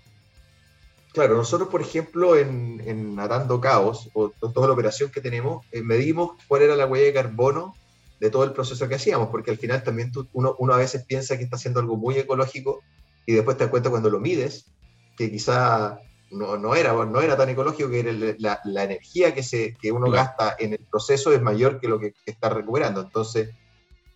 Claro, 1.13 1.35
nosotros, 1.35 1.69
por 1.69 1.81
ejemplo, 1.81 2.37
en, 2.37 3.17
Atando 3.19 3.59
Caos, 3.59 4.09
o 4.13 4.29
toda 4.29 4.67
la 4.67 4.73
operación 4.73 5.11
que 5.11 5.21
tenemos, 5.21 5.65
eh, 5.71 5.81
medimos 5.81 6.31
cuál 6.47 6.63
era 6.63 6.75
la 6.75 6.85
huella 6.85 7.05
de 7.05 7.13
carbono 7.13 7.75
de 8.19 8.29
todo 8.29 8.43
el 8.43 8.51
proceso 8.51 8.87
que 8.87 8.95
hacíamos, 8.95 9.29
porque 9.29 9.51
al 9.51 9.57
final 9.57 9.83
también 9.83 10.11
uno 10.33 10.73
a 10.73 10.77
veces 10.77 11.03
piensa 11.05 11.37
que 11.37 11.43
está 11.43 11.55
haciendo 11.55 11.79
algo 11.79 11.97
muy 11.97 12.15
ecológico, 12.15 12.81
y 13.31 13.35
después 13.35 13.57
te 13.57 13.63
das 13.63 13.71
cuenta 13.71 13.89
cuando 13.89 14.09
lo 14.09 14.19
mides 14.19 14.65
que 15.17 15.31
quizá 15.31 15.99
no, 16.31 16.57
no, 16.57 16.75
era, 16.75 16.93
no 17.05 17.21
era 17.21 17.37
tan 17.37 17.49
ecológico, 17.49 17.89
que 17.89 18.35
la, 18.39 18.59
la, 18.63 18.83
energía 18.83 19.33
que, 19.33 19.43
se, 19.43 19.75
que 19.75 19.91
uno 19.91 20.09
gasta 20.09 20.55
en 20.59 20.73
el 20.73 20.79
proceso 20.79 21.31
es 21.33 21.41
mayor 21.41 21.79
que 21.79 21.87
lo 21.87 21.99
que 21.99 22.13
está 22.25 22.49
recuperando. 22.49 23.01
Entonces, 23.01 23.49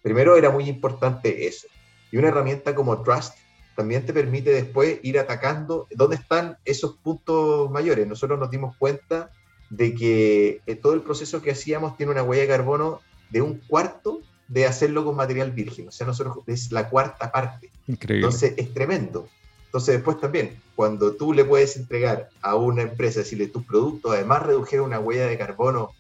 primero 0.01 0.36
era 0.36 0.50
muy 0.50 0.67
importante 0.69 1.48
eso. 1.48 1.67
Y 2.12 2.17
una 2.17 2.29
herramienta 2.29 2.74
como 2.75 3.01
Trust 3.03 3.36
también 3.75 4.05
te 4.05 4.13
permite 4.13 4.51
después 4.51 5.00
ir 5.03 5.19
atacando 5.19 5.88
dónde 5.91 6.15
están 6.15 6.57
esos 6.63 6.95
puntos 6.98 7.69
mayores. 7.69 8.07
Nosotros 8.07 8.39
nos 8.39 8.50
dimos 8.50 8.75
cuenta 8.77 9.31
de 9.69 9.93
que 9.93 10.62
eh, 10.65 10.75
todo 10.75 10.93
el 10.93 11.01
proceso 11.01 11.41
que 11.41 11.51
hacíamos 11.51 11.98
tiene 11.98 12.13
una 12.13 12.24
huella 12.24 12.43
de 12.43 12.48
carbono 12.48 13.01
de 13.29 13.41
un 13.41 13.60
cuarto 13.67 14.22
de 14.47 14.65
hacerlo 14.65 15.05
con 15.05 15.15
material 15.15 15.51
virgen. 15.51 15.87
O 15.87 15.91
sea, 15.91 16.07
nosotros 16.07 16.37
es 16.47 16.71
la 16.71 16.89
cuarta 16.89 17.31
parte. 17.31 17.71
Increíble. 17.87 18.25
Entonces 18.25 18.53
es 18.57 18.73
tremendo. 18.73 19.27
Entonces 19.65 19.95
después 19.95 20.19
también, 20.19 20.57
cuando 20.75 21.13
tú 21.13 21.33
le 21.33 21.43
puedes 21.43 21.75
entregar 21.75 22.29
a 22.41 22.55
una 22.55 22.83
empresa, 22.83 23.19
decirle 23.19 23.47
tus 23.47 23.65
productos 23.65 24.13
además 24.13 24.43
redujeron 24.43 24.87
una 24.87 24.99
huella 24.99 25.27
de 25.27 25.37
carbono 25.37 25.91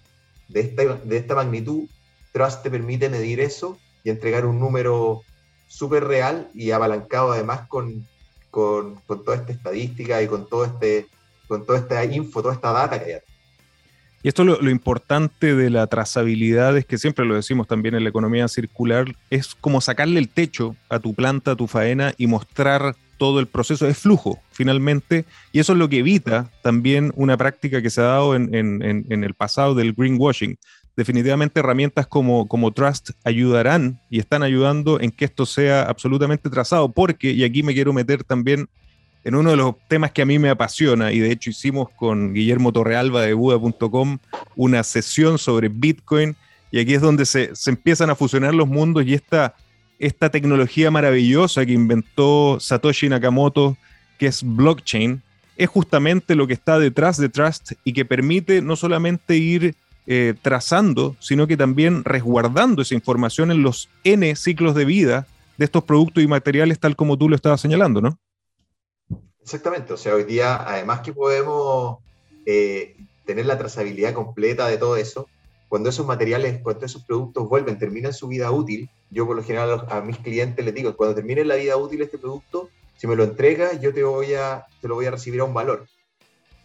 de 0.47 0.61
esta, 0.61 0.83
de 0.83 1.17
esta 1.17 1.35
magnitud, 1.35 1.83
Trust 2.31 2.63
te 2.63 2.69
permite 2.69 3.09
medir 3.09 3.39
eso 3.39 3.77
y 4.03 4.09
entregar 4.09 4.45
un 4.45 4.59
número 4.59 5.23
súper 5.67 6.05
real 6.05 6.49
y 6.53 6.71
apalancado 6.71 7.31
además 7.31 7.67
con, 7.67 8.07
con, 8.51 8.95
con, 9.07 9.23
toda 9.23 9.37
esta 9.37 9.51
estadística 9.51 10.21
y 10.21 10.27
con 10.27 10.47
todo 10.47 10.65
este 10.65 11.07
con 11.47 11.65
toda 11.65 11.79
esta 11.79 12.03
info, 12.05 12.41
toda 12.41 12.53
esta 12.53 12.71
data 12.71 13.03
que 13.03 13.15
hay. 13.15 13.21
Y 14.25 14.27
esto 14.27 14.43
lo, 14.43 14.59
lo, 14.59 14.71
importante 14.71 15.53
de 15.53 15.69
la 15.69 15.85
trazabilidad 15.85 16.75
es 16.79 16.85
que 16.87 16.97
siempre 16.97 17.25
lo 17.25 17.35
decimos 17.35 17.67
también 17.67 17.93
en 17.93 18.01
la 18.01 18.09
economía 18.09 18.47
circular, 18.47 19.05
es 19.29 19.53
como 19.53 19.81
sacarle 19.81 20.19
el 20.19 20.29
techo 20.29 20.75
a 20.89 20.97
tu 20.97 21.13
planta, 21.13 21.51
a 21.51 21.55
tu 21.55 21.67
faena 21.67 22.11
y 22.17 22.25
mostrar 22.25 22.95
todo 23.19 23.39
el 23.39 23.45
proceso, 23.45 23.87
es 23.87 23.99
flujo 23.99 24.39
finalmente, 24.49 25.25
y 25.51 25.59
eso 25.59 25.73
es 25.73 25.77
lo 25.77 25.89
que 25.89 25.99
evita 25.99 26.49
también 26.63 27.13
una 27.15 27.37
práctica 27.37 27.83
que 27.83 27.91
se 27.91 28.01
ha 28.01 28.05
dado 28.05 28.33
en, 28.33 28.55
el 29.07 29.33
pasado 29.35 29.75
del 29.75 29.93
greenwashing. 29.93 30.57
Definitivamente 30.97 31.59
herramientas 31.59 32.07
como 32.07 32.71
Trust 32.73 33.11
ayudarán 33.25 33.99
y 34.09 34.17
están 34.17 34.41
ayudando 34.41 34.99
en 34.99 35.11
que 35.11 35.25
esto 35.25 35.45
sea 35.45 35.83
absolutamente 35.83 36.49
trazado, 36.49 36.91
porque, 36.91 37.29
y 37.29 37.43
aquí 37.43 37.61
me 37.61 37.75
quiero 37.75 37.93
meter 37.93 38.23
también 38.23 38.69
en 39.25 39.33
uno 39.33 39.49
de 39.49 39.57
los 39.57 39.75
temas 39.87 40.11
que 40.11 40.21
a 40.21 40.25
mí 40.25 40.37
me 40.37 40.49
apasiona, 40.49 41.11
y 41.11 41.19
de 41.19 41.31
hecho 41.31 41.49
hicimos 41.49 41.89
con 41.89 42.33
Guillermo 42.33 42.71
Torrealba 42.71 43.23
de 43.23 43.33
Buda.com 43.33 44.19
una 44.55 44.83
sesión 44.83 45.39
sobre 45.39 45.67
Bitcoin, 45.67 46.35
y 46.71 46.79
aquí 46.79 46.93
es 46.93 47.01
donde 47.01 47.25
se, 47.25 47.51
empiezan 47.65 48.11
a 48.11 48.15
fusionar 48.15 48.53
los 48.53 48.67
mundos 48.67 49.03
y 49.05 49.15
esta, 49.15 49.55
esta 49.97 50.29
tecnología 50.29 50.91
maravillosa 50.91 51.65
que 51.65 51.73
inventó 51.73 52.59
Satoshi 52.59 53.09
Nakamoto, 53.09 53.77
que 54.19 54.27
es 54.27 54.43
blockchain, 54.43 55.23
es 55.57 55.69
justamente 55.69 56.35
lo 56.35 56.45
que 56.45 56.53
está 56.53 56.77
detrás 56.77 57.17
de 57.17 57.29
Trust 57.29 57.71
y 57.83 57.93
que 57.93 58.05
permite 58.05 58.61
no 58.61 58.75
solamente 58.75 59.37
ir 59.37 59.73
eh, 60.05 60.35
trazando, 60.39 61.15
sino 61.19 61.47
que 61.47 61.57
también 61.57 62.03
resguardando 62.03 62.83
esa 62.83 62.93
información 62.93 63.49
en 63.49 63.63
los 63.63 63.89
N 64.03 64.35
ciclos 64.35 64.75
de 64.75 64.85
vida 64.85 65.25
de 65.57 65.65
estos 65.65 65.83
productos 65.83 66.23
y 66.23 66.27
materiales, 66.27 66.79
tal 66.79 66.95
como 66.95 67.17
tú 67.17 67.27
lo 67.27 67.35
estabas 67.35 67.61
señalando, 67.61 68.01
¿no? 68.01 68.19
Exactamente, 69.45 69.93
o 69.93 69.97
sea, 69.97 70.15
hoy 70.15 70.23
día, 70.23 70.55
además 70.55 71.01
que 71.01 71.13
podemos 71.13 71.99
eh, 72.47 72.97
tener 73.25 73.45
la 73.45 73.59
trazabilidad 73.59 74.15
completa 74.15 74.67
de 74.67 74.79
todo 74.79 74.97
eso, 74.97 75.29
cuando 75.69 75.89
esos 75.89 76.07
materiales, 76.07 76.63
cuando 76.63 76.87
esos 76.87 77.05
productos 77.05 77.47
vuelven, 77.47 77.77
terminan 77.77 78.11
su 78.11 78.27
vida 78.27 78.49
útil, 78.49 78.89
yo 79.11 79.27
por 79.27 79.35
lo 79.35 79.43
general 79.43 79.85
a, 79.87 80.01
mis 80.01 80.17
clientes 80.17 80.65
les 80.65 80.73
digo, 80.73 80.97
cuando 80.97 81.13
termine 81.13 81.45
la 81.45 81.57
vida 81.57 81.77
útil 81.77 82.01
este 82.01 82.17
producto, 82.17 82.71
si 82.97 83.05
me 83.05 83.15
lo 83.15 83.23
entregas, 83.23 83.79
yo 83.79 83.93
te, 83.93 84.03
voy 84.03 84.33
a, 84.33 84.65
te 84.81 84.87
lo 84.87 84.95
voy 84.95 85.05
a 85.05 85.11
recibir 85.11 85.41
a 85.41 85.43
un 85.43 85.53
valor. 85.53 85.85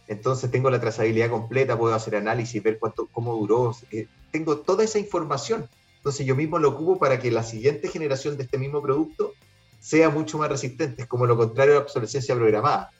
Entonces 0.07 0.49
tengo 0.49 0.71
la 0.71 0.81
trazabilidad 0.81 1.29
completa, 1.29 1.77
puedo 1.77 1.93
hacer 1.93 2.15
análisis, 2.15 2.63
ver 2.63 2.79
cuánto, 2.79 3.07
cómo 3.11 3.35
duró, 3.35 3.75
eh, 3.91 4.07
tengo 4.31 4.57
toda 4.57 4.83
esa 4.83 4.97
información. 4.97 5.69
Entonces 5.97 6.25
yo 6.25 6.35
mismo 6.35 6.57
lo 6.57 6.69
ocupo 6.69 6.97
para 6.97 7.19
que 7.19 7.29
la 7.29 7.43
siguiente 7.43 7.89
generación 7.89 8.37
de 8.37 8.43
este 8.45 8.57
mismo 8.57 8.81
producto 8.81 9.33
sea 9.81 10.09
mucho 10.09 10.37
más 10.37 10.47
resistente, 10.47 11.01
es 11.01 11.07
como 11.07 11.25
lo 11.25 11.35
contrario 11.35 11.73
a 11.73 11.75
la 11.77 11.81
obsolescencia 11.81 12.35
programada. 12.35 12.91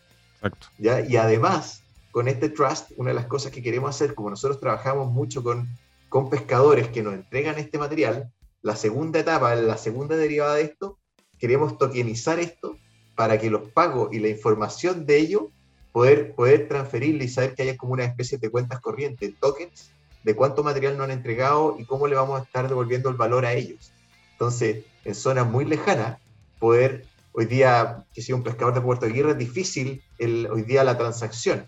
¿ya? 0.79 1.01
Y 1.01 1.15
además, 1.15 1.83
con 2.09 2.27
este 2.27 2.49
trust, 2.49 2.91
una 2.97 3.11
de 3.11 3.15
las 3.15 3.27
cosas 3.27 3.51
que 3.51 3.61
queremos 3.61 3.91
hacer, 3.91 4.15
como 4.15 4.31
nosotros 4.31 4.59
trabajamos 4.59 5.11
mucho 5.11 5.43
con, 5.43 5.69
con 6.09 6.29
pescadores 6.29 6.87
que 6.87 7.03
nos 7.03 7.13
entregan 7.13 7.59
este 7.59 7.77
material, 7.77 8.31
la 8.63 8.75
segunda 8.75 9.19
etapa, 9.19 9.53
la 9.55 9.77
segunda 9.77 10.15
derivada 10.15 10.55
de 10.55 10.63
esto, 10.63 10.97
queremos 11.37 11.77
tokenizar 11.77 12.39
esto 12.39 12.77
para 13.15 13.39
que 13.39 13.51
los 13.51 13.69
pagos 13.69 14.11
y 14.11 14.19
la 14.19 14.29
información 14.29 15.05
de 15.05 15.17
ello 15.19 15.51
poder, 15.91 16.33
poder 16.33 16.67
transferirle 16.67 17.25
y 17.25 17.29
saber 17.29 17.53
que 17.53 17.61
haya 17.61 17.77
como 17.77 17.93
una 17.93 18.05
especie 18.05 18.39
de 18.39 18.49
cuentas 18.49 18.79
corrientes, 18.79 19.33
tokens, 19.39 19.91
de 20.23 20.35
cuánto 20.35 20.63
material 20.63 20.97
nos 20.97 21.05
han 21.05 21.11
entregado 21.11 21.75
y 21.77 21.85
cómo 21.85 22.07
le 22.07 22.15
vamos 22.15 22.39
a 22.39 22.43
estar 22.43 22.67
devolviendo 22.67 23.09
el 23.09 23.15
valor 23.15 23.45
a 23.45 23.53
ellos. 23.53 23.91
Entonces, 24.33 24.85
en 25.05 25.13
zonas 25.13 25.47
muy 25.47 25.65
lejanas, 25.65 26.19
poder, 26.61 27.05
hoy 27.33 27.45
día, 27.45 28.05
que 28.13 28.21
sea 28.21 28.35
un 28.35 28.43
pescador 28.43 28.73
de 28.73 28.81
Puerto 28.81 29.07
Aguirre, 29.07 29.31
es 29.31 29.37
difícil 29.37 30.01
el, 30.19 30.47
hoy 30.49 30.61
día 30.61 30.83
la 30.83 30.97
transacción. 30.97 31.65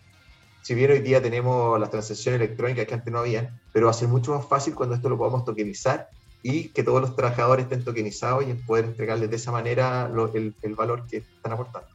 Si 0.61 0.75
bien 0.75 0.91
hoy 0.91 0.99
día 0.99 1.21
tenemos 1.21 1.77
las 1.79 1.89
transacciones 1.89 2.39
electrónicas 2.39 2.85
que 2.85 2.93
antes 2.93 3.11
no 3.11 3.19
habían, 3.19 3.59
pero 3.73 3.87
va 3.87 3.91
a 3.91 3.95
ser 3.95 4.07
mucho 4.07 4.33
más 4.33 4.47
fácil 4.47 4.75
cuando 4.75 4.95
esto 4.95 5.09
lo 5.09 5.17
podamos 5.17 5.43
tokenizar 5.43 6.09
y 6.43 6.69
que 6.69 6.83
todos 6.83 7.01
los 7.01 7.15
trabajadores 7.15 7.63
estén 7.63 7.83
tokenizados 7.83 8.47
y 8.47 8.53
poder 8.53 8.85
entregarles 8.85 9.29
de 9.29 9.35
esa 9.35 9.51
manera 9.51 10.09
el, 10.33 10.55
el 10.61 10.75
valor 10.75 11.05
que 11.07 11.17
están 11.17 11.53
aportando. 11.53 11.92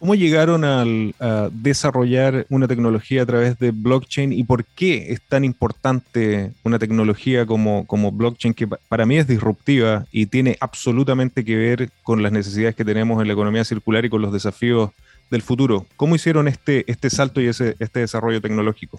¿Cómo 0.00 0.14
llegaron 0.14 0.64
a 0.64 1.50
desarrollar 1.52 2.46
una 2.48 2.66
tecnología 2.66 3.22
a 3.22 3.26
través 3.26 3.58
de 3.58 3.70
blockchain 3.70 4.32
y 4.32 4.44
por 4.44 4.64
qué 4.64 5.12
es 5.12 5.20
tan 5.20 5.44
importante 5.44 6.52
una 6.64 6.78
tecnología 6.78 7.44
como, 7.44 7.86
como 7.86 8.10
blockchain 8.10 8.54
que 8.54 8.66
para 8.66 9.04
mí 9.04 9.18
es 9.18 9.26
disruptiva 9.26 10.06
y 10.10 10.24
tiene 10.24 10.56
absolutamente 10.60 11.44
que 11.44 11.54
ver 11.54 11.90
con 12.02 12.22
las 12.22 12.32
necesidades 12.32 12.74
que 12.74 12.84
tenemos 12.86 13.20
en 13.20 13.26
la 13.26 13.34
economía 13.34 13.62
circular 13.62 14.06
y 14.06 14.08
con 14.08 14.22
los 14.22 14.32
desafíos 14.32 14.90
del 15.30 15.42
futuro? 15.42 15.84
¿Cómo 15.96 16.16
hicieron 16.16 16.48
este, 16.48 16.90
este 16.90 17.10
salto 17.10 17.42
y 17.42 17.48
ese, 17.48 17.76
este 17.78 18.00
desarrollo 18.00 18.40
tecnológico? 18.40 18.98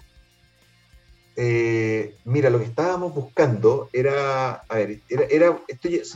Eh, 1.34 2.14
mira, 2.24 2.48
lo 2.48 2.60
que 2.60 2.66
estábamos 2.66 3.12
buscando 3.12 3.88
era, 3.92 4.62
a 4.68 4.76
ver, 4.76 5.00
era, 5.08 5.58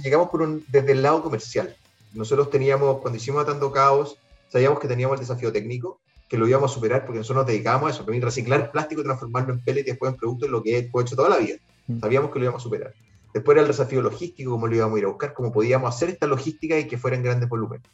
llegamos 0.00 0.30
desde 0.68 0.92
el 0.92 1.02
lado 1.02 1.24
comercial. 1.24 1.74
Nosotros 2.14 2.50
teníamos, 2.50 3.00
cuando 3.00 3.16
hicimos 3.16 3.42
Atando 3.42 3.72
Caos, 3.72 4.16
sabíamos 4.48 4.80
que 4.80 4.88
teníamos 4.88 5.14
el 5.14 5.20
desafío 5.20 5.52
técnico 5.52 6.00
que 6.28 6.36
lo 6.36 6.48
íbamos 6.48 6.70
a 6.70 6.74
superar 6.74 7.04
porque 7.04 7.18
nosotros 7.18 7.44
nos 7.44 7.46
dedicábamos 7.46 7.90
a 7.90 7.94
eso, 7.94 8.02
a 8.02 8.24
reciclar 8.24 8.72
plástico, 8.72 9.02
transformarlo 9.02 9.54
en 9.54 9.60
pellet 9.60 9.82
y 9.82 9.90
después 9.90 10.12
en 10.12 10.18
producto, 10.18 10.46
en 10.46 10.52
lo 10.52 10.62
que 10.62 10.78
hemos 10.78 11.02
hecho 11.02 11.16
toda 11.16 11.28
la 11.28 11.38
vida. 11.38 11.56
Mm. 11.86 12.00
Sabíamos 12.00 12.30
que 12.32 12.38
lo 12.38 12.44
íbamos 12.46 12.62
a 12.62 12.64
superar. 12.64 12.94
Después 13.32 13.54
era 13.54 13.62
el 13.62 13.68
desafío 13.68 14.02
logístico, 14.02 14.50
cómo 14.50 14.66
lo 14.66 14.74
íbamos 14.74 14.96
a 14.96 14.98
ir 14.98 15.04
a 15.04 15.08
buscar, 15.08 15.34
cómo 15.34 15.52
podíamos 15.52 15.94
hacer 15.94 16.08
esta 16.08 16.26
logística 16.26 16.78
y 16.78 16.86
que 16.86 16.98
fuera 16.98 17.16
en 17.16 17.22
grandes 17.22 17.48
volúmenes. 17.48 17.86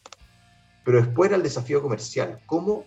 Pero 0.84 0.98
después 0.98 1.28
era 1.28 1.36
el 1.36 1.42
desafío 1.42 1.82
comercial, 1.82 2.40
cómo 2.46 2.84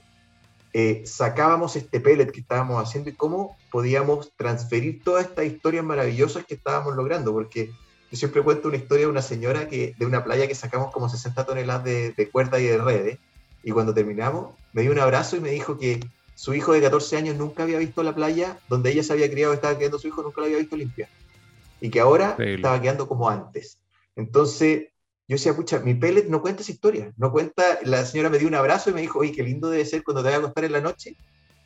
eh, 0.73 1.03
sacábamos 1.05 1.75
este 1.75 1.99
pellet 1.99 2.31
que 2.31 2.39
estábamos 2.39 2.81
haciendo 2.81 3.09
y 3.09 3.13
cómo 3.13 3.57
podíamos 3.71 4.31
transferir 4.35 5.03
todas 5.03 5.25
estas 5.25 5.45
historias 5.45 5.85
maravillosas 5.85 6.45
que 6.45 6.55
estábamos 6.55 6.95
logrando, 6.95 7.31
porque 7.31 7.71
yo 8.11 8.17
siempre 8.17 8.41
cuento 8.41 8.67
una 8.67 8.77
historia 8.77 9.05
de 9.05 9.11
una 9.11 9.21
señora 9.21 9.67
que, 9.67 9.93
de 9.97 10.05
una 10.05 10.23
playa 10.23 10.47
que 10.47 10.55
sacamos 10.55 10.91
como 10.91 11.07
60 11.07 11.45
toneladas 11.45 11.83
de, 11.83 12.11
de 12.11 12.29
cuerda 12.29 12.59
y 12.59 12.65
de 12.65 12.77
redes, 12.77 13.19
y 13.65 13.71
cuando 13.71 13.93
terminamos 13.93 14.55
me 14.71 14.83
dio 14.83 14.91
un 14.91 14.99
abrazo 14.99 15.35
y 15.35 15.41
me 15.41 15.49
dijo 15.49 15.77
que 15.77 15.99
su 16.35 16.53
hijo 16.53 16.71
de 16.71 16.81
14 16.81 17.17
años 17.17 17.35
nunca 17.35 17.63
había 17.63 17.79
visto 17.79 18.03
la 18.03 18.15
playa 18.15 18.59
donde 18.69 18.91
ella 18.91 19.03
se 19.03 19.11
había 19.11 19.29
criado, 19.29 19.53
estaba 19.53 19.77
quedando 19.77 19.99
su 19.99 20.07
hijo, 20.07 20.21
nunca 20.21 20.39
la 20.41 20.47
había 20.47 20.59
visto 20.59 20.77
limpia 20.77 21.09
y 21.81 21.89
que 21.89 21.99
ahora 21.99 22.37
estaba 22.39 22.81
quedando 22.81 23.07
como 23.07 23.29
antes. 23.29 23.79
Entonces, 24.15 24.89
yo 25.27 25.35
decía, 25.35 25.55
pucha, 25.55 25.79
mi 25.79 25.93
pellet 25.93 26.27
no 26.27 26.41
cuenta 26.41 26.61
esa 26.61 26.71
historia, 26.71 27.11
no 27.17 27.31
cuenta, 27.31 27.79
la 27.83 28.05
señora 28.05 28.29
me 28.29 28.37
dio 28.37 28.47
un 28.47 28.55
abrazo 28.55 28.89
y 28.89 28.93
me 28.93 29.01
dijo, 29.01 29.19
oye, 29.19 29.31
qué 29.31 29.43
lindo 29.43 29.69
debe 29.69 29.85
ser 29.85 30.03
cuando 30.03 30.21
te 30.21 30.25
vayas 30.25 30.39
a 30.39 30.41
acostar 30.43 30.65
en 30.65 30.71
la 30.71 30.81
noche, 30.81 31.15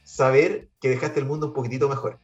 saber 0.04 0.70
que 0.82 0.90
dejaste 0.90 1.20
el 1.20 1.26
mundo 1.26 1.48
un 1.48 1.54
poquitito 1.54 1.90
mejor. 1.90 2.18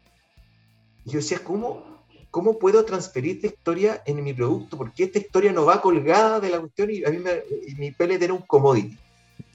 Y 1.04 1.12
yo 1.12 1.20
decía, 1.20 1.40
¿cómo, 1.44 2.06
cómo 2.32 2.58
puedo 2.58 2.86
transferir 2.86 3.36
esta 3.36 3.48
historia 3.48 4.02
en 4.06 4.24
mi 4.24 4.34
producto? 4.34 4.78
Porque 4.78 5.04
esta 5.04 5.20
historia 5.20 5.52
no 5.52 5.66
va 5.66 5.82
colgada 5.82 6.40
de 6.40 6.50
la 6.50 6.60
cuestión 6.60 6.90
y 6.92 7.04
a 7.04 7.10
mí 7.10 7.20
me, 7.20 7.44
mi 7.78 7.92
pellet 7.92 8.22
era 8.22 8.34
un 8.34 8.42
commodity. 8.42 8.98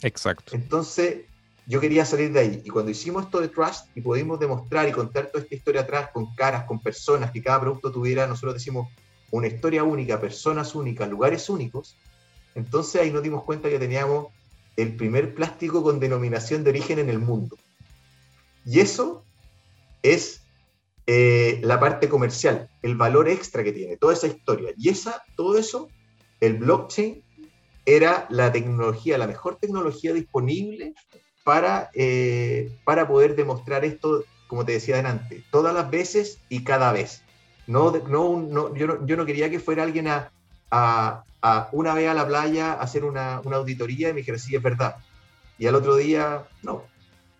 Exacto. 0.03 0.55
Entonces, 0.55 1.27
yo 1.67 1.81
quería 1.81 2.05
salir 2.05 2.33
de 2.33 2.41
ahí. 2.41 2.63
Y 2.65 2.71
cuando 2.71 2.91
hicimos 2.91 3.25
esto 3.25 3.41
de 3.41 3.49
Trust 3.49 3.87
y 3.95 4.01
pudimos 4.01 4.41
demostrar 4.41 4.89
y 4.89 4.93
contar 4.93 5.27
toda 5.27 5.45
esta 5.45 5.55
historia 5.55 5.83
atrás 5.83 6.11
con 6.13 6.35
caras, 6.35 6.65
con 6.65 6.81
personas, 6.81 7.31
que 7.31 7.43
cada 7.43 7.61
producto 7.61 7.93
tuviera, 7.93 8.27
nosotros 8.27 8.55
decimos, 8.55 8.89
una 9.31 9.47
historia 9.47 9.85
única, 9.85 10.21
personas 10.21 10.75
únicas, 10.75 11.09
lugares 11.09 11.49
únicos, 11.49 11.97
entonces 12.55 13.01
ahí 13.01 13.13
nos 13.13 13.23
dimos 13.23 13.45
cuenta 13.45 13.69
que 13.69 13.79
teníamos 13.79 14.27
el 14.77 14.97
primer 14.97 15.35
plástico 15.35 15.83
con 15.83 16.01
denominación 16.01 16.65
de 16.65 16.71
origen 16.71 16.99
en 16.99 17.09
el 17.09 17.19
mundo. 17.19 17.57
Y 18.65 18.81
eso 18.81 19.25
es 20.03 20.43
eh, 21.07 21.61
la 21.63 21.79
parte 21.79 22.09
comercial, 22.09 22.69
el 22.83 22.97
valor 22.97 23.29
extra 23.29 23.63
que 23.63 23.73
tiene, 23.73 23.97
toda 23.97 24.15
esa 24.15 24.27
historia. 24.27 24.73
Y 24.77 24.89
esa, 24.89 25.23
todo 25.37 25.59
eso, 25.59 25.89
el 26.41 26.59
blockchain 26.59 27.23
era 27.97 28.27
la 28.31 28.53
tecnología, 28.53 29.19
la 29.19 29.27
mejor 29.27 29.57
tecnología 29.57 30.13
disponible 30.13 30.95
para, 31.45 31.91
eh, 31.95 32.71
para 32.85 33.09
poder 33.09 33.37
demostrar 33.37 33.85
esto, 33.85 34.25
como 34.47 34.65
te 34.65 34.73
decía 34.73 34.95
adelante, 34.95 35.43
todas 35.51 35.75
las 35.75 35.91
veces 35.91 36.39
y 36.49 36.65
cada 36.65 36.93
vez. 36.93 37.23
No, 37.67 37.93
no, 37.93 38.75
yo, 38.75 38.87
no 38.87 39.07
yo 39.07 39.17
no 39.17 39.27
quería 39.27 39.51
que 39.51 39.61
fuera 39.61 39.83
alguien 39.83 40.09
a, 40.09 40.33
a, 40.71 41.25
una 41.73 41.95
vez 41.95 42.09
a 42.09 42.15
la 42.15 42.27
playa 42.27 42.73
a 42.73 42.83
hacer 42.83 43.05
una, 43.05 43.41
una 43.45 43.57
auditoría 43.57 44.09
y 44.09 44.13
me 44.13 44.21
dijera, 44.21 44.39
sí, 44.39 44.55
es 44.55 44.63
verdad. 44.63 44.97
Y 45.59 45.67
al 45.67 45.75
otro 45.75 45.97
día, 45.97 46.45
no. 46.63 46.85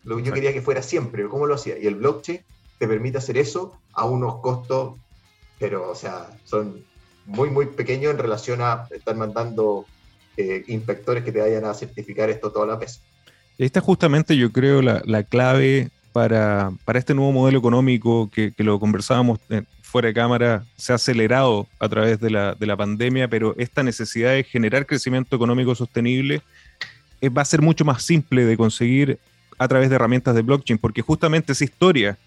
Lo, 0.05 0.19
yo 0.19 0.33
quería 0.33 0.53
que 0.53 0.63
fuera 0.63 0.83
siempre. 0.83 1.29
¿Cómo 1.29 1.47
lo 1.47 1.55
hacía? 1.55 1.79
Y 1.79 1.87
el 1.87 1.97
blockchain 1.97 2.41
te 2.79 2.89
permite 2.89 3.19
hacer 3.19 3.37
eso 3.37 3.79
a 3.93 4.05
unos 4.05 4.37
costos, 4.41 4.99
pero, 5.59 5.91
o 5.91 5.95
sea, 5.95 6.31
son 6.45 6.85
muy, 7.27 7.51
muy 7.51 7.67
pequeños 7.67 8.13
en 8.13 8.19
relación 8.19 8.63
a 8.63 8.87
estar 8.91 9.15
mandando 9.17 9.85
eh, 10.37 10.65
inspectores 10.69 11.25
que 11.25 11.33
te 11.33 11.41
vayan 11.41 11.65
a 11.65 11.75
certificar 11.75 12.31
esto 12.31 12.51
todas 12.51 12.69
las 12.69 12.79
veces. 12.79 13.03
Esta 13.59 13.81
es 13.81 13.85
justamente, 13.85 14.37
yo 14.37 14.51
creo, 14.53 14.81
la, 14.81 15.03
la 15.05 15.23
clave 15.23 15.91
para, 16.13 16.73
para, 16.85 16.99
este 16.99 17.15
nuevo 17.15 17.33
modelo 17.33 17.59
económico 17.59 18.31
que, 18.31 18.53
que, 18.53 18.65
lo 18.65 18.81
conversábamos 18.81 19.39
eh, 19.51 19.63
fuera 19.83 20.09
de 20.09 20.15
cámara, 20.15 20.65
se 20.77 20.93
ha 20.93 20.97
acelerado 20.97 21.67
a 21.79 21.89
través 21.89 22.21
de 22.21 22.31
la, 22.31 22.55
de 22.55 22.67
la 22.67 22.77
pandemia, 22.77 23.29
pero 23.29 23.55
esta 23.59 23.83
necesidad 23.83 24.33
de 24.33 24.45
generar 24.45 24.87
crecimiento 24.87 25.37
económico 25.37 25.75
sostenible 25.75 26.43
eh, 27.21 27.29
va 27.29 27.43
a 27.43 27.45
ser 27.45 27.61
mucho 27.61 27.85
más 27.85 28.03
simple 28.03 28.45
de 28.45 28.57
conseguir 28.57 29.19
a 29.59 29.69
través 29.69 29.91
de 29.91 29.97
herramientas 29.97 30.35
de 30.35 30.43
blockchain, 30.43 30.79
porque 30.79 31.03
justamente 31.03 31.53
esa 31.53 31.65
historia 31.65 32.19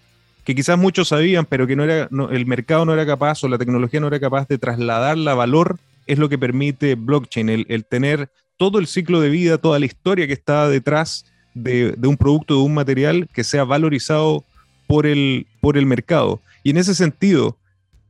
que 0.44 0.54
quizás 0.54 0.78
muchos 0.78 1.08
sabían, 1.08 1.46
pero 1.46 1.66
que 1.66 1.74
no 1.74 1.84
era, 1.84 2.06
no, 2.10 2.30
el 2.30 2.46
mercado 2.46 2.84
no 2.84 2.92
era 2.92 3.06
capaz 3.06 3.42
o 3.42 3.48
la 3.48 3.58
tecnología 3.58 3.98
no 3.98 4.06
era 4.06 4.20
capaz 4.20 4.46
de 4.46 4.58
trasladarla 4.58 5.32
a 5.32 5.34
valor, 5.34 5.78
es 6.06 6.18
lo 6.18 6.28
que 6.28 6.38
permite 6.38 6.94
blockchain, 6.94 7.48
el, 7.48 7.84
tener 7.84 8.30
todo 8.56 8.78
el 8.78 8.86
ciclo 8.86 9.20
de 9.20 9.30
vida, 9.30 9.58
toda 9.58 9.78
la 9.78 9.86
historia 9.86 10.26
que 10.26 10.32
está 10.32 10.68
detrás 10.68 11.24
de, 11.54 11.96
un 12.02 12.16
producto, 12.16 12.54
de 12.54 12.60
un 12.62 12.74
material 12.74 13.28
que 13.32 13.44
sea 13.44 13.64
valorizado 13.64 14.44
por 14.86 15.06
el, 15.06 15.46
por 15.60 15.76
el 15.76 15.86
mercado. 15.86 16.40
Y 16.62 16.70
en 16.70 16.76
ese 16.76 16.94
sentido, 16.94 17.56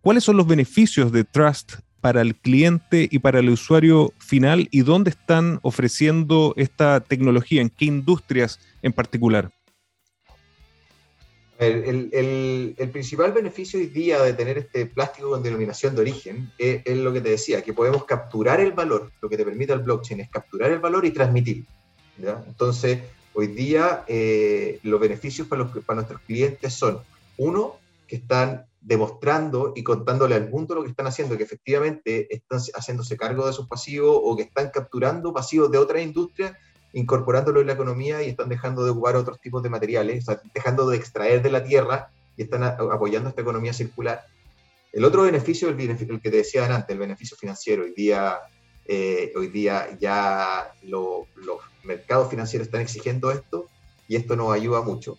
¿cuáles 0.01 0.25
son 0.25 0.37
los 0.37 0.47
beneficios 0.47 1.13
de 1.13 1.25
Trust 1.25 1.75
para 2.01 2.21
el 2.21 2.35
cliente 2.35 3.09
y 3.11 3.19
para 3.19 3.39
el 3.39 3.49
usuario 3.49 4.13
final 4.19 4.69
y 4.71 4.83
dónde 4.83 5.11
están 5.11 5.59
ofreciendo 5.63 6.53
esta 6.57 7.01
tecnología, 7.01 7.63
en 7.63 7.71
qué 7.71 7.87
industrias 7.87 8.61
en 8.83 8.93
particular? 8.93 9.51
El, 11.67 12.91
principal 12.93 13.33
beneficio 13.33 13.79
hoy 13.79 13.87
día 13.87 14.23
de 14.23 14.35
tener 14.35 14.59
este 14.59 14.87
plástico 14.87 15.31
con 15.31 15.43
denominación 15.43 15.95
de 15.95 16.03
origen 16.03 16.51
es, 16.59 16.97
lo 16.97 17.13
que 17.13 17.21
te 17.21 17.31
decía, 17.31 17.63
que 17.63 17.73
podemos 17.73 18.05
capturar 18.05 18.61
el 18.61 18.73
valor, 18.73 19.11
lo 19.21 19.29
que 19.29 19.37
te 19.37 19.45
permite 19.45 19.73
el 19.73 19.81
blockchain 19.81 20.21
es 20.21 20.31
capturar 20.31 20.71
el 20.71 20.79
valor 20.79 21.05
y 21.05 21.11
transmitir. 21.11 21.65
Entonces, 22.19 23.01
hoy 23.33 23.49
día 23.49 24.05
eh, 24.07 24.79
los 24.83 25.01
beneficios 25.01 25.49
para, 25.49 25.65
los, 25.65 25.85
para 25.85 25.97
nuestros 25.97 26.21
clientes 26.23 26.73
son, 26.73 27.01
uno, 27.37 27.77
que 28.07 28.17
están 28.17 28.67
demostrando 28.81 29.73
y 29.75 29.83
contándole 29.83 30.35
al 30.35 30.51
mundo 30.51 30.75
lo 30.75 30.83
que 30.83 30.91
están 30.91 31.07
haciendo, 31.07 31.37
que 31.37 31.45
efectivamente 31.45 32.33
están 32.33 32.61
haciéndose 32.75 33.17
cargo 33.17 33.47
de 33.47 33.53
sus 33.53 33.67
pasivos 33.67 34.21
o 34.23 34.37
que 34.37 34.43
están 34.43 34.71
capturando 34.71 35.33
pasivos 35.33 35.71
de 35.71 35.79
otras 35.79 36.03
industrias 36.03 36.55
incorporándolo 36.95 37.61
en 37.61 37.67
la 37.67 37.75
economía 37.75 38.23
y 38.23 38.31
están 38.31 38.49
dejando 38.49 38.85
de 38.85 38.91
ocupar 38.91 39.17
otros 39.17 39.41
tipos 39.41 39.63
de 39.63 39.69
materiales, 39.69 40.25
dejando 40.55 40.89
de 40.89 40.97
extraer 40.97 41.43
de 41.43 41.51
la 41.51 41.63
tierra 41.63 42.09
y 42.37 42.43
están 42.43 42.63
apoyando 42.63 43.29
esta 43.29 43.43
economía 43.43 43.73
circular. 43.73 44.25
El 44.93 45.05
otro 45.05 45.23
beneficio, 45.23 45.69
el, 45.69 45.81
el 45.81 46.21
que 46.21 46.31
te 46.31 46.37
decía 46.37 46.65
antes, 46.73 46.91
el 46.91 46.99
beneficio 46.99 47.37
financiero. 47.37 47.83
Hoy 47.83 47.93
día, 47.97 48.39
eh, 48.87 49.33
hoy 49.37 49.49
día 49.49 49.99
ya 50.01 50.73
los 50.83 51.27
mercados 51.83 52.31
financieros 52.31 52.69
están 52.69 52.81
exigiendo 52.81 53.33
esto 53.33 53.67
y 54.07 54.15
esto 54.17 54.37
nos 54.37 54.53
ayuda 54.53 54.83
mucho. 54.83 55.19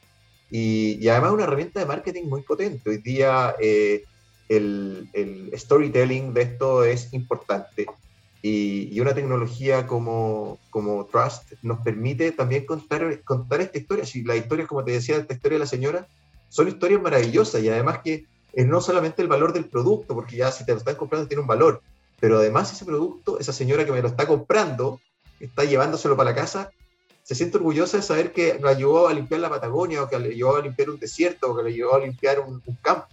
Y, 0.49 0.97
y 1.01 1.09
además 1.09 1.33
una 1.33 1.43
herramienta 1.43 1.81
de 1.81 1.85
marketing 1.85 2.23
muy 2.23 2.41
potente. 2.43 2.89
Hoy 2.89 2.97
día 2.97 3.53
eh, 3.59 4.05
el, 4.47 5.09
el, 5.11 5.51
storytelling 5.53 6.33
de 6.33 6.41
esto 6.41 6.85
es 6.85 7.13
importante. 7.13 7.85
Y, 8.47 8.99
una 8.99 9.15
tecnología 9.15 9.87
como, 9.87 10.59
como 10.69 11.05
Trust 11.07 11.53
nos 11.63 11.79
permite 11.79 12.31
también 12.31 12.63
contar, 12.67 13.23
contar 13.23 13.61
esta 13.61 13.79
historia. 13.79 14.05
Si 14.05 14.23
la 14.23 14.35
historia, 14.35 14.67
como 14.67 14.83
te 14.83 14.91
decía, 14.91 15.17
esta 15.17 15.33
historia 15.33 15.55
de 15.55 15.63
la 15.63 15.65
señora, 15.65 16.07
son 16.49 16.67
historias 16.67 17.01
maravillosas 17.01 17.63
y 17.63 17.69
además 17.69 18.01
que 18.03 18.27
es 18.53 18.67
no 18.67 18.81
solamente 18.81 19.23
el 19.23 19.27
valor 19.27 19.51
del 19.51 19.65
producto, 19.65 20.13
porque 20.13 20.37
ya 20.37 20.51
si 20.51 20.63
te 20.63 20.73
lo 20.73 20.77
están 20.77 20.93
comprando 20.93 21.27
tiene 21.27 21.41
un 21.41 21.47
valor, 21.47 21.81
pero 22.19 22.37
además 22.37 22.71
ese 22.71 22.85
producto, 22.85 23.39
esa 23.39 23.51
señora 23.51 23.83
que 23.83 23.91
me 23.91 24.03
lo 24.03 24.09
está 24.09 24.27
comprando, 24.27 25.01
está 25.39 25.63
llevándoselo 25.63 26.15
para 26.15 26.29
la 26.29 26.35
casa, 26.35 26.69
se 27.23 27.33
siente 27.33 27.57
orgullosa 27.57 27.97
de 27.97 28.03
saber 28.03 28.31
que 28.31 28.59
la 28.61 28.73
llevó 28.73 29.07
a 29.07 29.13
limpiar 29.15 29.41
la 29.41 29.49
Patagonia, 29.49 30.03
o 30.03 30.07
que 30.07 30.19
le 30.19 30.35
llevó 30.35 30.55
a 30.55 30.61
limpiar 30.61 30.91
un 30.91 30.99
desierto, 30.99 31.51
o 31.51 31.57
que 31.57 31.63
le 31.63 31.73
llevó 31.73 31.95
a 31.95 31.99
limpiar 31.99 32.41
un, 32.41 32.61
un 32.63 32.75
campo. 32.75 33.07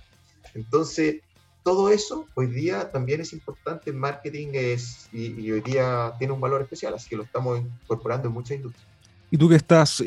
Entonces, 0.53 1.23
todo 1.63 1.91
eso 1.91 2.27
hoy 2.35 2.47
día 2.47 2.91
también 2.91 3.21
es 3.21 3.33
importante 3.33 3.93
marketing 3.93 4.49
es, 4.53 5.09
y, 5.13 5.51
hoy 5.51 5.61
día 5.61 6.13
tiene 6.19 6.33
un 6.33 6.41
valor 6.41 6.63
especial, 6.63 6.95
así 6.95 7.09
que 7.09 7.17
lo 7.17 7.23
estamos 7.23 7.61
incorporando 7.61 8.29
en 8.29 8.35
muchas 8.35 8.57
industrias. 8.57 8.87
Y 9.31 9.39
tú 9.39 9.49
que 9.49 9.57
estás 9.57 10.03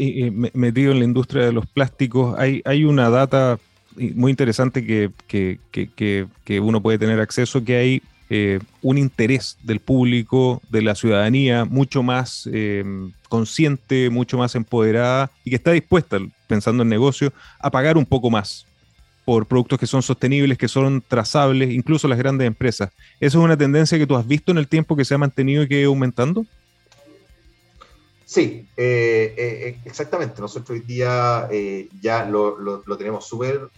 metido 0.53 0.91
en 0.91 0.99
la 0.99 1.05
industria 1.05 1.45
de 1.45 1.51
los 1.51 1.65
plásticos, 1.65 2.37
hay, 2.37 2.61
hay 2.63 2.83
una 2.83 3.09
data 3.09 3.59
muy 3.95 4.29
interesante 4.29 4.85
que, 4.85 5.09
que, 5.27 5.59
que, 5.71 6.27
que 6.43 6.59
uno 6.59 6.81
puede 6.81 6.99
tener 6.99 7.19
acceso, 7.19 7.63
que 7.63 7.75
hay 7.75 8.01
eh, 8.29 8.59
un 8.81 8.97
interés 8.97 9.57
del 9.61 9.79
público, 9.79 10.59
de 10.69 10.81
la 10.81 10.95
ciudadanía, 10.95 11.63
mucho 11.63 12.01
más 12.01 12.49
eh, 12.51 12.83
consciente, 13.29 14.09
mucho 14.09 14.37
más 14.37 14.55
empoderada 14.55 15.29
y 15.43 15.51
que 15.51 15.55
está 15.57 15.71
dispuesta, 15.71 16.17
pensando 16.47 16.81
en 16.81 16.89
negocio, 16.89 17.31
a 17.59 17.69
pagar 17.69 17.97
un 17.97 18.05
poco 18.05 18.31
más 18.31 18.65
por 19.25 19.47
productos 19.47 19.79
que 19.79 19.87
son 19.87 20.03
sostenibles, 20.03 20.57
que 20.57 20.67
son 20.67 21.03
trazables, 21.05 21.71
incluso 21.71 22.07
las 22.07 22.19
grandes 22.19 22.45
empresas. 22.45 22.91
¿Eso 23.19 23.39
es 23.39 23.43
una 23.43 23.57
tendencia 23.57 23.97
que 23.97 24.05
tú 24.05 24.15
has 24.15 24.27
visto 24.27 24.51
en 24.51 24.59
el 24.59 24.67
tiempo 24.67 24.95
que 24.95 25.03
se 25.03 25.15
ha 25.15 25.17
mantenido 25.17 25.63
y 25.63 25.67
que 25.67 25.83
ha 25.83 25.87
aumentando? 25.87 26.45
Sí, 28.25 28.67
eh, 28.77 29.33
eh, 29.37 29.79
exactamente. 29.85 30.41
Nosotros 30.41 30.69
hoy 30.69 30.79
día 30.81 31.47
eh, 31.51 31.89
ya 32.01 32.25
lo, 32.25 32.57
lo, 32.57 32.97
tenemos 32.97 33.25
súper 33.27 33.69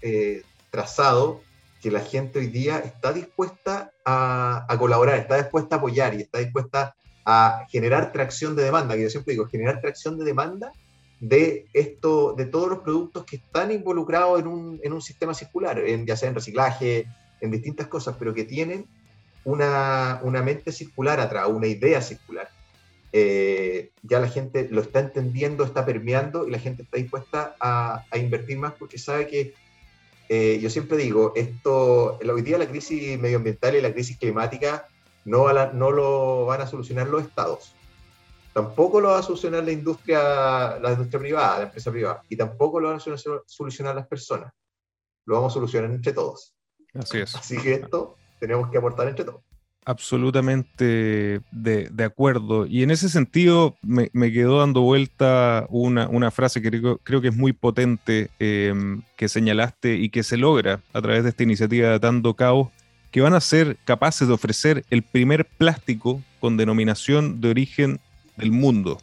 trazado, 0.70 1.42
que 1.82 1.92
la 1.92 2.02
gente 2.02 2.40
hoy 2.40 2.48
día 2.48 2.80
está 2.80 3.14
dispuesta 3.14 3.92
a, 4.04 4.66
a, 4.68 4.78
colaborar, 4.78 5.18
está 5.20 5.38
dispuesta 5.38 5.76
a 5.76 5.78
apoyar 5.78 6.14
y 6.14 6.22
está 6.22 6.40
dispuesta 6.40 6.96
a 7.26 7.66
generar 7.70 8.12
tracción 8.12 8.56
de 8.56 8.64
demanda, 8.64 8.96
que 8.96 9.04
yo 9.04 9.10
siempre 9.10 9.34
digo, 9.34 9.48
generar 9.48 9.80
tracción 9.80 10.18
de 10.18 10.26
demanda 10.26 10.72
de 11.20 11.66
esto, 11.74 12.34
de 12.34 12.46
todos 12.46 12.70
los 12.70 12.80
productos 12.80 13.26
que 13.26 13.38
están 13.38 13.72
involucrados 13.72 14.40
en 14.40 14.48
un, 14.48 14.80
en 14.84 14.94
un 14.94 15.02
sistema 15.02 15.34
circular, 15.34 15.80
en, 15.80 16.06
ya 16.06 16.16
sea 16.16 16.30
en 16.30 16.36
reciclaje, 16.36 17.08
en 17.42 17.52
distintas 17.52 17.88
cosas, 17.88 18.16
pero 18.20 18.34
que 18.34 18.44
tienen 18.44 18.86
una, 19.44 20.20
una 20.24 20.42
mente 20.42 20.72
circular 20.72 21.20
atrás, 21.20 21.48
una 21.48 21.68
idea 21.68 22.02
circular. 22.02 22.50
Eh, 23.14 23.92
ya 24.04 24.20
la 24.20 24.28
gente 24.28 24.68
lo 24.70 24.82
está 24.82 25.00
entendiendo, 25.00 25.64
está 25.64 25.86
permeando 25.86 26.48
y 26.48 26.52
la 26.52 26.60
gente 26.60 26.84
está 26.84 26.98
dispuesta 26.98 27.56
a, 27.60 28.04
a 28.12 28.18
invertir 28.18 28.58
más 28.58 28.74
porque 28.74 28.98
sabe 28.98 29.28
que, 29.28 29.54
eh, 30.30 30.60
yo 30.62 30.70
siempre 30.70 30.98
digo, 30.98 31.32
esto, 31.36 32.20
hoy 32.20 32.42
día 32.42 32.58
la 32.58 32.68
crisis 32.68 33.18
medioambiental 33.18 33.76
y 33.76 33.82
la 33.82 33.94
crisis 33.94 34.18
climática 34.18 34.88
no, 35.24 35.52
no 35.74 35.92
lo 35.92 36.46
van 36.46 36.62
a 36.62 36.68
solucionar 36.68 37.08
los 37.08 37.24
estados, 37.24 37.74
tampoco 38.58 39.00
lo 39.00 39.10
va 39.10 39.20
a 39.20 39.22
solucionar 39.22 39.64
la 39.64 39.72
industria, 39.72 40.80
la 40.80 40.92
industria 40.92 41.20
privada, 41.20 41.60
la 41.60 41.64
empresa 41.66 41.92
privada, 41.92 42.24
y 42.28 42.36
tampoco 42.36 42.80
lo 42.80 42.88
van 42.88 42.98
a 42.98 43.44
solucionar 43.46 43.94
las 43.94 44.08
personas. 44.08 44.52
Lo 45.28 45.36
vamos 45.36 45.54
a 45.54 45.56
solucionar 45.56 45.92
entre 45.92 46.12
todos. 46.12 46.56
Así 46.96 47.20
es. 47.20 47.36
Así 47.36 47.62
que 47.62 47.74
esto 47.74 48.16
tenemos 48.40 48.72
que 48.72 48.80
aportar 48.80 49.08
entre 49.10 49.26
todos. 49.26 49.42
Absolutamente 49.86 51.42
de, 51.52 52.04
acuerdo. 52.04 52.66
Y 52.66 52.82
en 52.82 52.90
ese 52.90 53.10
sentido 53.10 53.76
me, 53.84 54.10
quedó 54.32 54.58
dando 54.58 54.82
vuelta 54.82 55.68
una, 55.70 56.10
una 56.10 56.32
frase 56.32 56.60
que 56.60 56.72
creo, 56.72 56.98
creo, 57.04 57.22
que 57.22 57.28
es 57.28 57.36
muy 57.36 57.54
potente 57.54 58.32
em, 58.40 59.04
que 59.18 59.30
señalaste 59.30 59.98
y 59.98 60.10
que 60.10 60.24
se 60.24 60.36
logra 60.36 60.82
a 60.94 61.02
través 61.04 61.22
de 61.22 61.30
esta 61.30 61.44
iniciativa 61.44 61.90
de 61.90 62.00
Dando 62.00 62.34
Caos, 62.34 62.70
que 63.12 63.22
van 63.22 63.36
a 63.36 63.40
ser 63.40 63.78
capaces 63.86 64.28
de 64.28 64.34
ofrecer 64.34 64.84
el 64.90 65.04
primer 65.04 65.46
plástico 65.46 66.24
con 66.40 66.58
denominación 66.58 67.40
de 67.40 67.50
origen 67.52 68.00
del 68.38 68.52
mundo. 68.52 69.00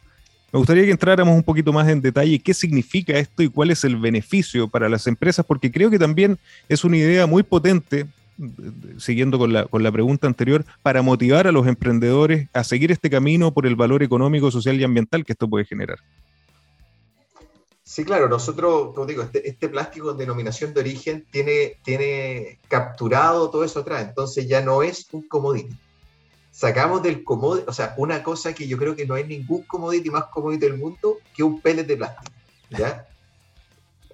Me 0.55 0.59
gustaría 0.59 0.85
que 0.85 0.93
entráramos 0.93 1.35
un 1.35 1.43
poquito 1.43 1.73
más 1.73 1.89
en 1.89 2.01
detalle 2.01 2.39
qué 2.39 2.55
significa 2.55 3.19
esto 3.19 3.43
y 3.43 3.49
cuál 3.49 3.73
es 3.73 3.83
el 3.83 3.97
beneficio 3.97 4.69
para 4.69 4.89
las 4.89 5.09
empresas, 5.09 5.45
porque 5.45 5.73
creo 5.73 5.91
que 5.91 5.99
también 5.99 6.39
es 6.69 6.85
una 6.85 6.97
idea 6.97 7.27
muy 7.27 7.43
potente, 7.43 8.07
siguiendo 8.99 9.37
con 9.37 9.53
la, 9.53 9.65
con 9.65 9.83
la 9.83 9.91
pregunta 9.91 10.29
anterior, 10.29 10.65
para 10.81 11.03
motivar 11.03 11.49
a 11.49 11.51
los 11.51 11.67
emprendedores 11.67 12.49
a 12.53 12.63
seguir 12.63 12.93
este 12.93 13.11
camino 13.11 13.53
por 13.53 13.67
el 13.67 13.75
valor 13.75 14.05
económico, 14.05 14.49
social 14.53 14.81
y 14.81 14.85
ambiental 14.85 15.25
que 15.25 15.33
esto 15.33 15.49
puede 15.49 15.65
generar. 15.65 15.99
Sí, 17.83 18.05
claro, 18.05 18.29
nosotros, 18.29 18.95
como 18.95 19.07
digo, 19.07 19.25
este, 19.25 19.49
este 19.49 19.69
plástico 19.69 20.13
en 20.13 20.19
denominación 20.19 20.73
de 20.73 20.81
origen 20.81 21.27
tiene, 21.33 21.79
tiene 21.83 22.61
capturado 22.69 23.51
todo 23.51 23.65
eso 23.65 23.81
atrás, 23.81 24.07
entonces 24.09 24.47
ya 24.47 24.61
no 24.61 24.85
es 24.85 25.09
un 25.11 25.27
commodity 25.27 25.75
sacamos 26.55 27.03
del 27.03 27.25
commodity, 27.25 27.65
o 27.67 27.73
sea, 27.73 27.95
una 27.97 28.23
cosa 28.23 28.55
que 28.55 28.69
yo 28.69 28.79
creo 28.79 28.95
que 28.95 29.07
no 29.07 29.15
hay 29.15 29.25
ningún 29.25 29.65
commodity 29.65 30.09
más 30.09 30.27
commodity 30.27 30.67
del 30.67 30.79
mundo 30.79 31.19
que 31.35 31.43
un 31.43 31.61
pellet 31.61 31.85
de 31.85 31.97
plástico, 31.97 32.33
¿ya? 32.71 33.09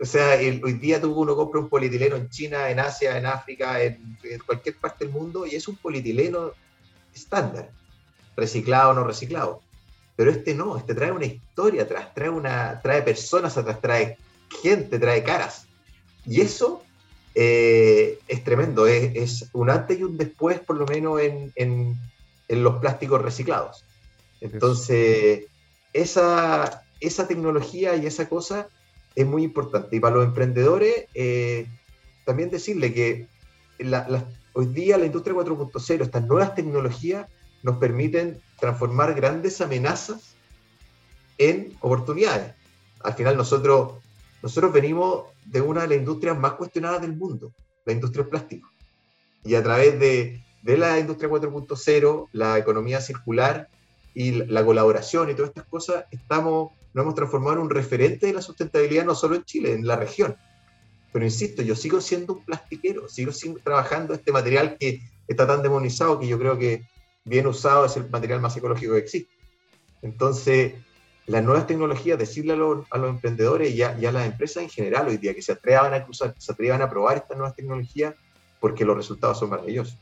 O 0.00 0.06
sea, 0.06 0.38
hoy 0.38 0.72
día 0.72 0.98
uno 1.04 1.36
compra 1.36 1.60
un 1.60 1.68
polietileno 1.68 2.16
en 2.16 2.30
China, 2.30 2.70
en 2.70 2.80
Asia, 2.80 3.18
en 3.18 3.26
África, 3.26 3.82
en, 3.82 4.16
cualquier 4.46 4.74
parte 4.76 5.04
del 5.04 5.12
mundo, 5.12 5.44
y 5.44 5.54
es 5.54 5.68
un 5.68 5.76
polietileno 5.76 6.52
estándar, 7.14 7.70
reciclado 8.34 8.92
o 8.92 8.94
no 8.94 9.04
reciclado. 9.04 9.60
Pero 10.16 10.30
este 10.30 10.54
no, 10.54 10.78
este 10.78 10.94
trae 10.94 11.12
una 11.12 11.26
historia 11.26 11.82
atrás, 11.82 12.14
trae, 12.14 12.30
una, 12.30 12.80
trae 12.80 13.02
personas 13.02 13.58
atrás, 13.58 13.82
trae 13.82 14.16
gente, 14.62 14.98
trae 14.98 15.22
caras. 15.22 15.66
Y 16.24 16.40
eso 16.40 16.82
eh, 17.34 18.18
es 18.26 18.42
tremendo, 18.42 18.86
es, 18.86 19.50
un 19.52 19.68
antes 19.68 20.00
y 20.00 20.04
un 20.04 20.16
después, 20.16 20.58
por 20.60 20.76
lo 20.76 20.86
menos 20.86 21.20
en, 21.20 21.52
en 21.54 22.09
los 22.58 22.76
plásticos 22.76 23.22
reciclados. 23.22 23.84
Entonces, 24.40 25.46
esa, 25.92 26.84
esa 27.00 27.28
tecnología 27.28 27.96
y 27.96 28.06
esa 28.06 28.28
cosa 28.28 28.68
es 29.14 29.26
muy 29.26 29.44
importante. 29.44 29.96
Y 29.96 30.00
para 30.00 30.16
los 30.16 30.26
emprendedores, 30.26 31.06
eh, 31.14 31.66
también 32.24 32.50
decirle 32.50 32.92
que 32.92 33.26
hoy 34.52 34.66
día 34.66 34.98
la 34.98 35.06
industria 35.06 35.34
4.0, 35.34 36.02
estas 36.02 36.26
nuevas 36.26 36.54
tecnologías 36.54 37.26
nos 37.62 37.76
permiten 37.76 38.40
transformar 38.58 39.14
grandes 39.14 39.60
amenazas 39.60 40.34
en 41.38 41.76
oportunidades. 41.80 42.54
Al 43.02 43.14
final 43.14 43.36
nosotros, 43.36 43.94
nosotros 44.42 44.72
venimos 44.72 45.24
de 45.44 45.60
una 45.60 45.82
de 45.82 45.88
las 45.88 45.98
industrias 45.98 46.38
más 46.38 46.52
cuestionadas 46.52 47.00
del 47.00 47.16
mundo, 47.16 47.52
la 47.84 47.92
industria 47.92 48.22
del 48.22 48.30
plástico. 48.30 48.70
Y 49.44 49.54
a 49.54 49.62
través 49.62 49.98
de, 49.98 50.42
de 50.62 50.76
la 50.76 50.98
industria 50.98 51.30
4.0, 51.30 52.28
la 52.32 52.58
economía 52.58 53.00
circular 53.00 53.68
y 54.14 54.32
la 54.32 54.64
colaboración 54.64 55.30
y 55.30 55.34
todas 55.34 55.50
estas 55.50 55.66
cosas, 55.66 56.04
estamos, 56.10 56.72
nos 56.92 57.02
hemos 57.02 57.14
transformado 57.14 57.54
en 57.54 57.62
un 57.62 57.70
referente 57.70 58.26
de 58.26 58.32
la 58.32 58.42
sustentabilidad 58.42 59.04
no 59.04 59.14
solo 59.14 59.36
en 59.36 59.44
Chile, 59.44 59.72
en 59.72 59.86
la 59.86 59.96
región. 59.96 60.36
Pero 61.12 61.24
insisto, 61.24 61.62
yo 61.62 61.74
sigo 61.74 62.00
siendo 62.00 62.34
un 62.34 62.44
plastiquero, 62.44 63.08
sigo, 63.08 63.32
trabajando 63.62 64.14
este 64.14 64.32
material 64.32 64.76
que 64.78 65.00
está 65.26 65.46
tan 65.46 65.62
demonizado 65.62 66.20
que 66.20 66.28
yo 66.28 66.38
creo 66.38 66.58
que 66.58 66.84
bien 67.24 67.46
usado 67.46 67.84
es 67.86 67.96
el 67.96 68.08
material 68.08 68.40
más 68.40 68.56
ecológico 68.56 68.92
que 68.92 68.98
existe. 68.98 69.32
Entonces, 70.02 70.74
las 71.26 71.44
nuevas 71.44 71.66
tecnologías, 71.66 72.18
decirle 72.18 72.54
a 72.54 72.56
los, 72.56 72.86
a 72.90 72.98
los 72.98 73.10
emprendedores 73.10 73.72
y 73.72 73.82
a, 73.82 73.96
y 73.98 74.06
a, 74.06 74.12
las 74.12 74.26
empresas 74.26 74.62
en 74.62 74.68
general 74.68 75.08
hoy 75.08 75.16
día 75.16 75.34
que 75.34 75.42
se 75.42 75.52
atrevan 75.52 75.94
a 75.94 76.04
cruzar, 76.04 76.34
que 76.34 76.40
se 76.40 76.52
atrevan 76.52 76.82
a 76.82 76.90
probar 76.90 77.18
estas 77.18 77.36
nuevas 77.36 77.54
tecnologías 77.54 78.14
porque 78.58 78.84
los 78.84 78.96
resultados 78.96 79.38
son 79.38 79.50
maravillosos. 79.50 79.96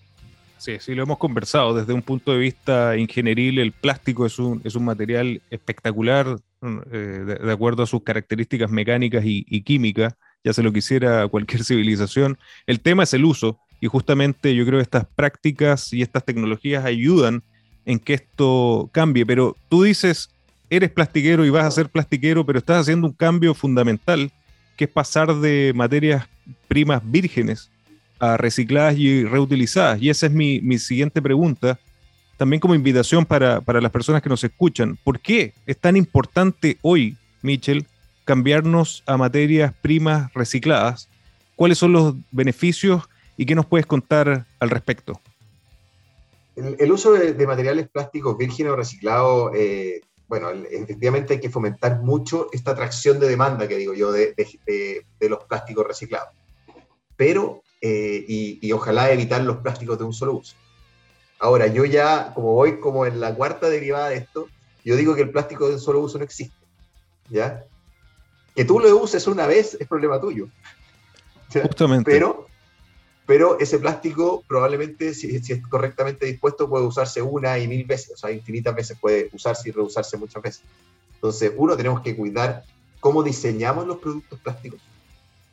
Sí, 0.59 0.79
sí, 0.81 0.95
lo 0.95 1.05
hemos 1.05 1.19
conversado. 1.19 1.73
Desde 1.73 1.93
un 1.93 2.03
punto 2.03 2.33
de 2.33 2.39
vista 2.39 2.97
ingenieril, 2.97 3.61
el 3.61 3.73
plástico 3.73 4.27
es 4.27 4.39
un, 4.41 4.61
es 4.65 4.75
un 4.75 4.85
material 4.85 5.41
espectacular, 5.51 6.39
eh, 6.63 7.39
de, 7.43 7.53
acuerdo 7.53 7.85
a 7.85 7.87
sus 7.87 8.03
características 8.03 8.69
mecánicas 8.69 9.23
y, 9.25 9.63
químicas, 9.63 10.15
ya 10.43 10.53
se 10.53 10.65
lo 10.65 10.73
quisiera 10.73 11.29
cualquier 11.29 11.63
civilización. 11.65 12.39
El 12.67 12.81
tema 12.81 13.05
es 13.05 13.15
el 13.15 13.25
uso, 13.25 13.61
y 13.81 13.87
justamente 13.87 14.55
yo 14.57 14.67
creo 14.67 14.81
que 14.81 14.83
estas 14.83 15.07
prácticas 15.07 15.93
y 15.93 16.03
estas 16.03 16.25
tecnologías 16.25 16.85
ayudan 16.85 17.45
en 17.87 18.01
que 18.01 18.15
esto 18.15 18.91
cambie. 18.93 19.25
Pero 19.25 19.57
tú 19.69 19.85
dices, 19.85 20.29
eres 20.69 20.91
plastiquero 20.91 21.47
y 21.47 21.51
vas 21.51 21.67
a 21.67 21.71
ser 21.71 21.89
plastiquero, 21.89 22.45
pero 22.45 22.59
estás 22.59 22.81
haciendo 22.81 23.07
un 23.07 23.13
cambio 23.13 23.55
fundamental, 23.55 24.33
que 24.77 24.85
es 24.87 24.91
pasar 24.91 25.33
de 25.37 25.73
materias 25.77 26.29
primas 26.67 27.01
vírgenes 27.05 27.71
recicladas 28.21 28.97
y 28.97 29.25
reutilizadas. 29.25 30.01
Y 30.01 30.11
esa 30.11 30.27
es 30.27 30.33
mi, 30.33 30.79
siguiente 30.79 31.23
pregunta, 31.23 31.79
también 32.37 32.61
como 32.61 32.75
invitación 32.75 33.25
para, 33.25 33.63
las 33.67 33.91
personas 33.91 34.23
que 34.23 34.29
nos 34.29 34.43
escuchan. 34.45 34.99
¿Por 35.05 35.21
qué 35.21 35.55
es 35.67 35.77
tan 35.77 35.97
importante 35.97 36.79
hoy, 36.83 37.17
Michel, 37.43 37.87
cambiarnos 38.25 39.03
a 39.07 39.17
materias 39.17 39.73
primas 39.81 40.33
recicladas? 40.35 41.09
¿Cuáles 41.57 41.79
son 41.79 41.93
los 41.93 42.15
beneficios 42.31 43.09
y 43.37 43.47
qué 43.47 43.55
nos 43.55 43.67
puedes 43.67 43.87
contar 43.87 44.47
al 44.59 44.71
respecto? 44.71 45.21
El, 46.57 46.91
uso 46.91 47.13
de, 47.13 47.47
materiales 47.47 47.89
plásticos 47.89 48.37
vírgenes 48.37 48.73
o 48.73 48.77
reciclados, 48.77 49.53
eh, 49.55 50.01
bueno, 50.27 50.51
efectivamente 50.51 51.35
hay 51.35 51.41
que 51.41 51.51
fomentar 51.51 52.03
mucho 52.03 52.49
esta 52.53 52.73
atracción 52.73 53.21
de 53.21 53.29
demanda 53.29 53.69
que 53.69 53.77
digo 53.77 53.95
yo 53.95 54.11
de, 54.11 54.35
de 54.37 55.29
los 55.29 55.45
plásticos 55.45 55.87
reciclados. 55.87 56.31
Pero 57.17 57.63
eh, 57.81 58.25
y, 58.27 58.73
ojalá 58.73 59.11
evitar 59.13 59.41
los 59.43 59.59
plásticos 59.59 59.99
de 59.99 60.05
un 60.05 60.13
solo 60.13 60.35
uso. 60.35 60.57
Ahora, 61.39 61.69
yo 61.69 61.85
ya, 61.85 62.33
como 62.35 62.55
voy 62.55 62.81
como 62.81 63.07
en 63.07 63.21
la 63.21 63.35
cuarta 63.35 63.69
derivada 63.69 64.09
de 64.09 64.17
esto, 64.17 64.49
yo 64.85 64.97
digo 64.97 65.15
que 65.15 65.23
el 65.23 65.31
plástico 65.31 65.69
de 65.69 65.75
un 65.75 65.81
solo 65.81 66.01
uso 66.01 66.19
no 66.19 66.25
existe. 66.25 66.57
¿Ya? 67.31 67.65
Que 68.55 68.65
tú 68.65 68.81
lo 68.81 68.97
uses 68.97 69.27
una 69.27 69.47
vez 69.47 69.77
es 69.79 69.87
problema 69.87 70.21
tuyo. 70.21 70.49
Justamente. 71.53 72.11
Pero, 72.11 72.49
pero 73.27 73.59
ese 73.61 73.79
plástico 73.79 74.43
probablemente, 74.49 75.15
si, 75.15 75.39
si, 75.41 75.53
es 75.53 75.67
correctamente 75.67 76.27
dispuesto, 76.27 76.69
puede 76.69 76.85
usarse 76.85 77.23
una 77.23 77.59
y 77.59 77.69
mil 77.69 77.85
veces, 77.85 78.15
o 78.15 78.17
sea, 78.17 78.33
infinitas 78.33 78.75
veces 78.75 78.99
puede 78.99 79.29
usarse 79.33 79.69
y 79.69 79.73
reusarse 79.73 80.17
muchas 80.17 80.43
veces. 80.43 80.63
Entonces, 81.15 81.53
uno, 81.57 81.77
tenemos 81.77 82.01
que 82.01 82.17
cuidar 82.17 82.65
cómo 82.99 83.23
diseñamos 83.23 83.87
los 83.87 83.99
productos 83.99 84.41
plásticos 84.41 84.81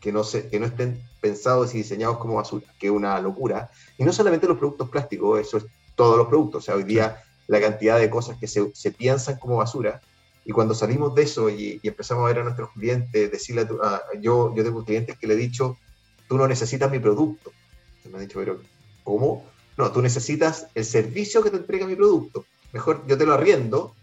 que 0.06 0.12
no, 0.12 0.24
se, 0.24 0.48
que 0.50 0.60
no 0.60 0.68
estén 0.68 1.02
pensados 1.20 1.74
y 1.74 1.80
diseñados 1.80 2.20
como 2.20 2.36
basura, 2.36 2.64
que 2.78 2.86
es 2.86 2.94
una 2.94 3.20
locura. 3.20 3.72
Y 3.98 4.04
no 4.04 4.14
solamente 4.14 4.48
los 4.48 4.60
productos 4.60 4.88
plásticos, 4.88 5.40
eso 5.40 5.58
es 5.58 5.66
todos 5.96 6.16
los 6.16 6.28
productos. 6.28 6.62
O 6.62 6.66
sea, 6.68 6.76
hoy 6.76 6.84
día 6.84 7.24
la 7.48 7.60
cantidad 7.60 7.98
de 7.98 8.08
cosas 8.08 8.38
que 8.38 8.46
se, 8.46 8.70
se 8.76 8.92
piensan 8.92 9.40
como 9.40 9.58
basura, 9.58 10.00
y 10.46 10.52
cuando 10.52 10.76
salimos 10.76 11.16
de 11.16 11.24
eso 11.24 11.50
y, 11.50 11.80
empezamos 11.82 12.24
a 12.24 12.28
ver 12.28 12.38
a 12.38 12.44
nuestros 12.44 12.70
clientes, 12.74 13.32
decirle 13.32 13.68
a, 13.82 14.04
yo, 14.22 14.54
yo 14.56 14.64
tengo 14.64 14.86
clientes 14.86 15.18
que 15.18 15.26
le 15.26 15.34
he 15.34 15.38
dicho, 15.38 15.76
tú 16.30 16.38
no 16.38 16.48
necesitas 16.48 16.92
mi 16.92 17.00
producto. 17.00 17.52
me 18.12 18.20
han 18.20 18.28
dicho, 18.28 18.38
pero 18.38 18.62
¿cómo? 19.04 19.44
No, 19.76 19.92
tú 19.92 20.04
necesitas 20.04 20.68
el 20.76 20.86
servicio 20.86 21.42
que 21.42 21.50
te 21.50 21.58
entrega 21.58 21.88
mi 21.88 21.96
producto. 21.96 22.46
Mejor 22.74 23.08
yo 23.08 23.18
te 23.18 23.26
lo 23.26 23.34
arriendo 23.34 23.96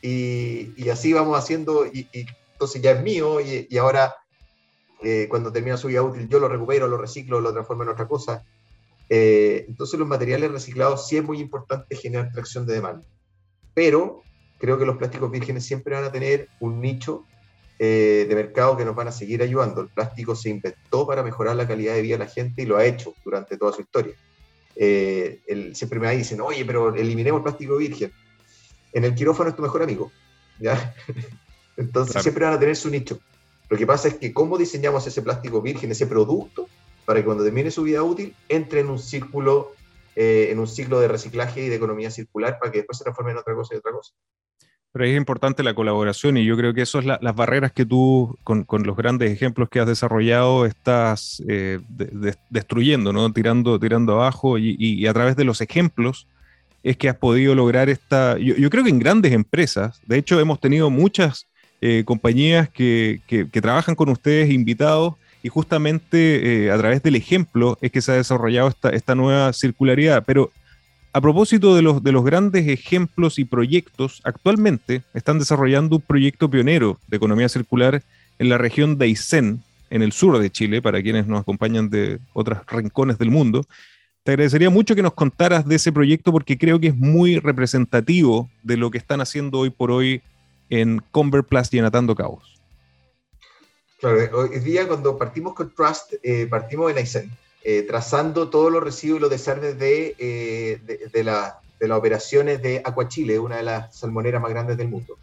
y, 0.00 0.70
y 0.76 0.90
así 0.90 1.12
vamos 1.12 1.36
haciendo 1.36 1.86
y, 1.86 2.08
y, 2.12 2.24
entonces 2.52 2.80
ya 2.80 2.92
es 2.92 3.02
mío 3.02 3.40
y, 3.40 3.66
y 3.68 3.78
ahora 3.78 4.14
eh, 5.04 5.26
cuando 5.28 5.52
termina 5.52 5.76
su 5.76 5.88
vida 5.88 6.02
útil, 6.02 6.28
yo 6.28 6.38
lo 6.38 6.48
recupero, 6.48 6.88
lo 6.88 6.98
reciclo, 6.98 7.40
lo 7.40 7.52
transformo 7.52 7.82
en 7.82 7.90
otra 7.90 8.08
cosa. 8.08 8.44
Eh, 9.08 9.66
entonces 9.68 9.98
los 9.98 10.08
materiales 10.08 10.50
reciclados 10.50 11.06
sí 11.06 11.16
es 11.16 11.24
muy 11.24 11.38
importante 11.38 11.94
generar 11.96 12.32
tracción 12.32 12.66
de 12.66 12.74
demanda. 12.74 13.06
Pero 13.74 14.22
creo 14.58 14.78
que 14.78 14.86
los 14.86 14.96
plásticos 14.96 15.30
vírgenes 15.30 15.64
siempre 15.64 15.94
van 15.94 16.04
a 16.04 16.12
tener 16.12 16.48
un 16.60 16.80
nicho 16.80 17.24
eh, 17.78 18.24
de 18.28 18.34
mercado 18.34 18.76
que 18.76 18.84
nos 18.84 18.94
van 18.94 19.08
a 19.08 19.12
seguir 19.12 19.42
ayudando. 19.42 19.80
El 19.80 19.88
plástico 19.88 20.34
se 20.34 20.48
inventó 20.48 21.06
para 21.06 21.22
mejorar 21.22 21.56
la 21.56 21.66
calidad 21.66 21.94
de 21.94 22.02
vida 22.02 22.14
de 22.16 22.24
la 22.24 22.30
gente 22.30 22.62
y 22.62 22.66
lo 22.66 22.76
ha 22.76 22.84
hecho 22.84 23.14
durante 23.24 23.56
toda 23.56 23.72
su 23.72 23.82
historia. 23.82 24.14
Eh, 24.76 25.40
el, 25.46 25.74
siempre 25.76 25.98
me 26.00 26.14
dicen, 26.16 26.40
oye, 26.40 26.64
pero 26.64 26.94
eliminemos 26.94 27.40
el 27.40 27.42
plástico 27.42 27.76
virgen. 27.76 28.12
En 28.92 29.04
el 29.04 29.14
quirófano 29.14 29.50
es 29.50 29.56
tu 29.56 29.62
mejor 29.62 29.82
amigo. 29.82 30.10
¿ya? 30.60 30.94
Entonces 31.76 32.22
siempre 32.22 32.44
van 32.44 32.54
a 32.54 32.60
tener 32.60 32.76
su 32.76 32.90
nicho. 32.90 33.18
Lo 33.68 33.76
que 33.76 33.86
pasa 33.86 34.08
es 34.08 34.14
que 34.14 34.32
cómo 34.32 34.58
diseñamos 34.58 35.06
ese 35.06 35.22
plástico 35.22 35.62
virgen, 35.62 35.90
ese 35.90 36.06
producto, 36.06 36.68
para 37.04 37.20
que 37.20 37.24
cuando 37.24 37.44
termine 37.44 37.70
su 37.70 37.82
vida 37.82 38.02
útil 38.02 38.34
entre 38.48 38.80
en 38.80 38.90
un 38.90 38.98
círculo, 38.98 39.72
eh, 40.16 40.48
en 40.50 40.58
un 40.58 40.66
ciclo 40.66 41.00
de 41.00 41.08
reciclaje 41.08 41.64
y 41.64 41.68
de 41.68 41.76
economía 41.76 42.10
circular 42.10 42.58
para 42.58 42.72
que 42.72 42.78
después 42.78 42.98
se 42.98 43.04
transforme 43.04 43.32
en 43.32 43.38
otra 43.38 43.54
cosa 43.54 43.74
y 43.74 43.78
otra 43.78 43.92
cosa. 43.92 44.12
Pero 44.94 45.06
es 45.06 45.16
importante 45.16 45.64
la 45.64 45.74
colaboración 45.74 46.36
y 46.36 46.44
yo 46.44 46.56
creo 46.56 46.72
que 46.72 46.82
eso 46.82 47.00
es 47.00 47.04
las 47.04 47.34
barreras 47.34 47.72
que 47.72 47.84
tú, 47.84 48.38
con, 48.44 48.64
los 48.84 48.96
grandes 48.96 49.32
ejemplos 49.32 49.68
que 49.68 49.80
has 49.80 49.88
desarrollado, 49.88 50.66
estás 50.66 51.42
eh, 51.48 51.80
destruyendo, 52.48 53.12
¿no? 53.12 53.32
tirando, 53.32 53.80
tirando 53.80 54.12
abajo 54.12 54.56
y, 54.56 55.04
a 55.08 55.12
través 55.12 55.34
de 55.34 55.42
los 55.42 55.60
ejemplos 55.60 56.28
es 56.84 56.96
que 56.96 57.08
has 57.08 57.16
podido 57.16 57.56
lograr 57.56 57.88
esta, 57.88 58.38
yo, 58.38 58.70
creo 58.70 58.84
que 58.84 58.90
en 58.90 59.00
grandes 59.00 59.32
empresas, 59.32 60.00
de 60.06 60.18
hecho 60.18 60.38
hemos 60.38 60.60
tenido 60.60 60.90
muchas 60.90 61.48
eh, 61.86 62.02
compañías 62.02 62.70
que, 62.70 63.20
trabajan 63.60 63.94
con 63.94 64.08
ustedes 64.08 64.50
invitados 64.50 65.16
y 65.42 65.50
justamente 65.50 66.64
eh, 66.64 66.70
a 66.70 66.78
través 66.78 67.02
del 67.02 67.14
ejemplo 67.14 67.76
es 67.82 67.92
que 67.92 68.00
se 68.00 68.10
ha 68.10 68.14
desarrollado 68.14 68.74
esta, 68.90 69.14
nueva 69.14 69.52
circularidad, 69.52 70.24
pero 70.24 70.50
a 71.12 71.20
propósito 71.20 71.76
de 71.76 71.82
los, 71.82 72.02
de 72.02 72.10
los 72.10 72.24
grandes 72.24 72.66
ejemplos 72.68 73.38
y 73.38 73.44
proyectos, 73.44 74.22
actualmente 74.24 75.02
están 75.12 75.38
desarrollando 75.38 75.96
un 75.96 76.00
proyecto 76.00 76.50
pionero 76.50 76.98
de 77.06 77.18
economía 77.18 77.50
circular 77.50 78.02
en 78.38 78.48
la 78.48 78.56
región 78.56 78.96
de 78.96 79.04
Aysén, 79.04 79.60
en 79.90 80.00
el 80.00 80.12
sur 80.12 80.38
de 80.38 80.48
Chile, 80.48 80.80
para 80.80 81.02
quienes 81.02 81.26
nos 81.26 81.42
acompañan 81.42 81.90
de 81.90 82.18
otros 82.32 82.60
rincones 82.66 83.18
del 83.18 83.30
mundo. 83.30 83.62
Te 84.22 84.32
agradecería 84.32 84.70
mucho 84.70 84.94
que 84.94 85.02
nos 85.02 85.12
contaras 85.12 85.68
de 85.68 85.76
ese 85.76 85.92
proyecto 85.92 86.32
porque 86.32 86.56
creo 86.56 86.80
que 86.80 86.88
es 86.88 86.96
muy 86.96 87.40
representativo 87.40 88.48
de 88.62 88.78
lo 88.78 88.90
que 88.90 88.96
están 88.96 89.20
haciendo 89.20 89.58
hoy 89.58 89.68
por 89.68 89.90
hoy 89.90 90.22
en 90.70 91.02
Converplast 91.10 91.72
y 91.74 91.78
en 91.78 91.84
Atando 91.84 92.14
Cabos. 92.14 92.60
Claro, 94.00 94.38
hoy 94.38 94.58
día 94.60 94.86
cuando 94.86 95.16
partimos 95.16 95.54
con 95.54 95.74
Trust, 95.74 96.14
eh, 96.22 96.46
partimos 96.46 96.90
en 96.90 96.98
Aysén 96.98 97.30
eh, 97.66 97.80
trazando 97.82 98.50
todos 98.50 98.70
los 98.70 98.84
residuos 98.84 99.18
y 99.18 99.22
los 99.22 99.30
desarmes 99.30 99.78
de, 99.78 100.14
eh, 100.18 101.08
de, 101.10 101.24
las 101.24 101.54
operaciones 101.90 102.60
de 102.60 102.82
Aquachile, 102.84 103.38
una 103.38 103.56
de 103.56 103.62
las 103.62 103.96
salmoneras 103.96 104.42
más 104.42 104.50
grandes 104.50 104.76
del 104.76 104.88
mundo. 104.88 105.16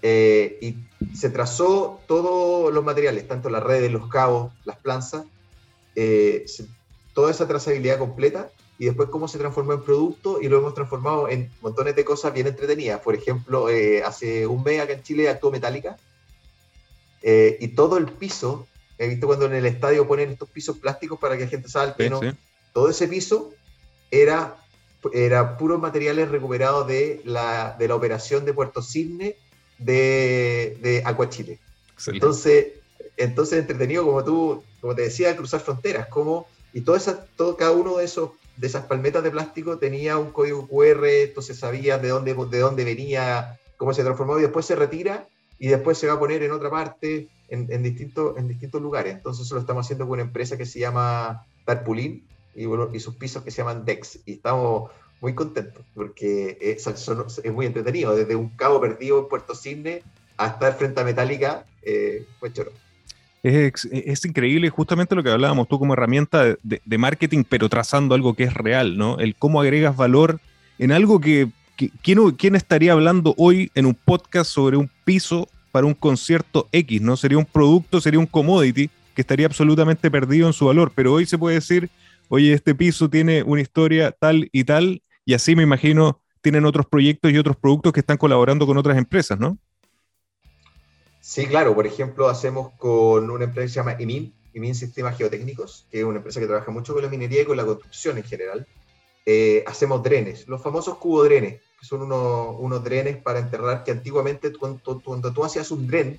Eh, 0.00 0.56
y 0.62 1.14
se 1.14 1.28
trazó 1.28 2.00
todos 2.06 2.72
los 2.72 2.82
materiales, 2.82 3.28
tanto 3.28 3.50
las 3.50 3.62
redes, 3.62 3.92
los 3.92 4.08
cabos, 4.08 4.50
las 4.64 4.78
planzas, 4.78 5.26
toda 7.12 7.30
esa 7.30 7.46
trazabilidad 7.46 7.98
completa 7.98 8.48
y 8.78 8.86
después 8.86 9.08
cómo 9.08 9.28
se 9.28 9.38
transformó 9.38 9.72
en 9.72 9.82
producto 9.82 10.40
y 10.40 10.48
lo 10.48 10.58
hemos 10.58 10.74
transformado 10.74 11.28
en 11.28 11.50
montones 11.60 11.96
de 11.96 12.04
cosas 12.04 12.32
bien 12.32 12.46
entretenidas. 12.46 13.00
Por 13.00 13.14
ejemplo, 13.14 13.66
hace 14.04 14.46
un 14.46 14.62
mes 14.62 14.80
acá 14.80 14.92
en 14.92 15.02
Chile 15.02 15.28
actuó 15.28 15.50
Metálica 15.50 15.96
y 17.22 17.68
todo 17.68 17.96
el 17.98 18.06
piso 18.06 18.68
He 18.98 19.06
visto 19.06 19.28
cuando 19.28 19.46
en 19.46 19.54
el 19.54 19.64
estadio 19.64 20.06
ponen 20.06 20.30
estos 20.30 20.50
pisos 20.50 20.76
plásticos 20.76 21.18
para 21.20 21.36
que 21.36 21.44
la 21.44 21.50
gente 21.50 21.68
salte, 21.68 22.10
¿no? 22.10 22.20
Todo 22.72 22.90
ese 22.90 23.06
piso 23.06 23.54
era, 24.10 24.56
era 25.12 25.56
puros 25.56 25.80
materiales 25.80 26.28
recuperados 26.28 26.86
de 26.88 27.22
la, 27.24 27.76
de 27.78 27.86
la 27.86 27.94
operación 27.94 28.44
de 28.44 28.52
Puerto 28.52 28.82
Cisne 28.82 29.36
de, 29.78 30.76
de 30.82 31.02
Acuachile. 31.04 31.60
Entonces, 32.08 32.72
entonces 33.16 33.60
entretenido, 33.60 34.04
como 34.04 34.24
tú, 34.24 34.64
como 34.80 34.96
te 34.96 35.02
decía, 35.02 35.36
cruzar 35.36 35.60
fronteras, 35.60 36.08
como, 36.08 36.48
y 36.72 36.82
todo 36.82 36.96
esa, 36.96 37.24
todo, 37.36 37.56
cada 37.56 37.72
uno 37.72 37.96
de 37.96 38.04
esos 38.04 38.30
de 38.58 38.66
esas 38.66 38.86
palmetas 38.86 39.22
de 39.22 39.30
plástico 39.30 39.78
tenía 39.78 40.18
un 40.18 40.32
código 40.32 40.66
QR, 40.66 41.06
entonces 41.06 41.58
sabía 41.58 41.98
de 41.98 42.08
dónde, 42.08 42.34
de 42.34 42.58
dónde 42.58 42.84
venía, 42.84 43.58
cómo 43.76 43.94
se 43.94 44.02
transformó, 44.02 44.38
y 44.38 44.42
después 44.42 44.66
se 44.66 44.74
retira 44.74 45.28
y 45.60 45.68
después 45.68 45.96
se 45.96 46.08
va 46.08 46.14
a 46.14 46.18
poner 46.18 46.42
en 46.42 46.50
otra 46.50 46.68
parte 46.68 47.28
en, 47.48 47.72
en, 47.72 47.82
distintos, 47.82 48.36
en 48.36 48.48
distintos 48.48 48.82
lugares. 48.82 49.14
Entonces 49.14 49.46
eso 49.46 49.54
lo 49.54 49.60
estamos 49.60 49.86
haciendo 49.86 50.06
con 50.06 50.14
una 50.14 50.22
empresa 50.22 50.56
que 50.56 50.66
se 50.66 50.80
llama 50.80 51.46
Tarpulín 51.64 52.26
y, 52.54 52.64
y 52.66 53.00
sus 53.00 53.14
pisos 53.14 53.42
que 53.42 53.50
se 53.50 53.58
llaman 53.58 53.84
Dex. 53.84 54.20
Y 54.26 54.34
estamos 54.34 54.90
muy 55.20 55.34
contentos 55.34 55.84
porque 55.94 56.58
es, 56.60 56.86
es 56.86 57.52
muy 57.52 57.66
entretenido. 57.66 58.14
Desde 58.14 58.36
un 58.36 58.50
cabo 58.50 58.80
perdido 58.80 59.20
en 59.20 59.28
Puerto 59.28 59.54
Cisne 59.54 60.02
hasta 60.36 60.68
estar 60.68 60.78
frente 60.78 61.00
a 61.00 61.04
Metallica, 61.04 61.66
eh, 61.82 62.26
pues 62.38 62.52
choro. 62.52 62.72
Es, 63.48 63.84
es, 63.90 64.24
increíble 64.24 64.68
justamente 64.68 65.14
lo 65.14 65.22
que 65.22 65.30
hablábamos 65.30 65.68
tú 65.68 65.78
como 65.78 65.94
herramienta 65.94 66.56
de, 66.62 66.98
marketing, 66.98 67.44
pero 67.48 67.68
trazando 67.68 68.14
algo 68.14 68.34
que 68.34 68.44
es 68.44 68.54
real, 68.54 68.98
¿no? 68.98 69.18
El 69.18 69.34
cómo 69.34 69.60
agregas 69.60 69.96
valor 69.96 70.40
en 70.78 70.92
algo 70.92 71.20
que, 71.20 71.48
que 71.76 71.90
¿quién, 72.02 72.30
¿quién, 72.32 72.56
estaría 72.56 72.92
hablando 72.92 73.34
hoy 73.38 73.70
en 73.74 73.86
un 73.86 73.94
podcast 73.94 74.50
sobre 74.50 74.76
un 74.76 74.90
piso 75.04 75.48
para 75.72 75.86
un 75.86 75.94
concierto 75.94 76.68
X, 76.72 77.00
¿no? 77.00 77.16
Sería 77.16 77.38
un 77.38 77.44
producto, 77.44 78.00
sería 78.00 78.20
un 78.20 78.26
commodity 78.26 78.90
que 79.14 79.22
estaría 79.22 79.46
absolutamente 79.46 80.10
perdido 80.10 80.46
en 80.46 80.52
su 80.52 80.66
valor, 80.66 80.92
pero 80.94 81.12
hoy 81.12 81.26
se 81.26 81.38
puede 81.38 81.56
decir, 81.56 81.90
oye, 82.28 82.52
este 82.52 82.74
piso 82.74 83.08
tiene 83.08 83.42
una 83.42 83.60
historia 83.60 84.12
tal 84.12 84.48
y 84.52 84.64
tal, 84.64 85.02
y 85.24 85.34
así 85.34 85.56
me 85.56 85.62
imagino 85.62 86.20
tienen 86.40 86.64
otros 86.64 86.86
proyectos 86.86 87.32
y 87.32 87.38
otros 87.38 87.56
productos 87.56 87.92
que 87.92 88.00
están 88.00 88.16
colaborando 88.16 88.66
con 88.66 88.76
otras 88.76 88.96
empresas, 88.96 89.38
¿no? 89.38 89.58
Sí, 91.28 91.46
claro, 91.46 91.74
por 91.74 91.86
ejemplo, 91.86 92.26
hacemos 92.30 92.72
con 92.78 93.28
una 93.28 93.44
empresa 93.44 93.66
que 93.66 93.68
se 93.68 93.74
llama 93.74 93.96
IMIN, 93.98 94.32
IMIN 94.54 94.74
Sistemas 94.74 95.18
Geotécnicos, 95.18 95.84
que 95.90 95.98
es 95.98 96.04
una 96.06 96.16
empresa 96.16 96.40
que 96.40 96.46
trabaja 96.46 96.70
mucho 96.70 96.94
con 96.94 97.02
la 97.02 97.10
minería 97.10 97.42
y 97.42 97.44
con 97.44 97.58
la 97.58 97.66
construcción 97.66 98.16
en 98.16 98.24
general. 98.24 98.66
Eh, 99.26 99.62
hacemos 99.66 100.02
drenes, 100.02 100.48
los 100.48 100.62
famosos 100.62 100.96
cubodrenes, 100.96 101.60
que 101.78 101.84
son 101.84 102.00
unos, 102.00 102.56
unos 102.58 102.82
drenes 102.82 103.18
para 103.18 103.40
enterrar, 103.40 103.84
que 103.84 103.90
antiguamente 103.90 104.54
cuando, 104.54 105.02
cuando 105.04 105.30
tú 105.30 105.44
hacías 105.44 105.70
un 105.70 105.86
dren, 105.86 106.18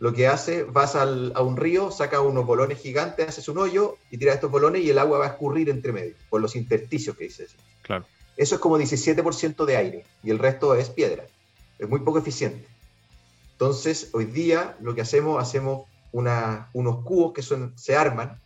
lo 0.00 0.12
que 0.12 0.26
hace, 0.26 0.64
vas 0.64 0.96
al, 0.96 1.30
a 1.36 1.42
un 1.42 1.56
río, 1.56 1.92
sacas 1.92 2.18
unos 2.18 2.44
bolones 2.44 2.80
gigantes, 2.80 3.28
haces 3.28 3.48
un 3.48 3.58
hoyo 3.58 3.96
y 4.10 4.18
tiras 4.18 4.34
estos 4.34 4.50
bolones 4.50 4.82
y 4.82 4.90
el 4.90 4.98
agua 4.98 5.18
va 5.18 5.26
a 5.26 5.28
escurrir 5.28 5.70
entre 5.70 5.92
medio, 5.92 6.16
por 6.28 6.40
los 6.40 6.56
intersticios 6.56 7.16
que 7.16 7.26
dices. 7.26 7.54
Claro. 7.82 8.06
Eso 8.36 8.56
es 8.56 8.60
como 8.60 8.76
17% 8.76 9.64
de 9.64 9.76
aire 9.76 10.04
y 10.24 10.30
el 10.32 10.40
resto 10.40 10.74
es 10.74 10.90
piedra. 10.90 11.26
Es 11.78 11.88
muy 11.88 12.00
poco 12.00 12.18
eficiente. 12.18 12.71
Entonces, 13.62 14.10
hoy 14.12 14.24
día 14.24 14.76
lo 14.80 14.92
que 14.92 15.02
hacemos, 15.02 15.40
hacemos 15.40 15.86
unos 16.10 17.04
cubos 17.04 17.32
que 17.32 17.42
se 17.76 17.94
arman, 17.96 18.40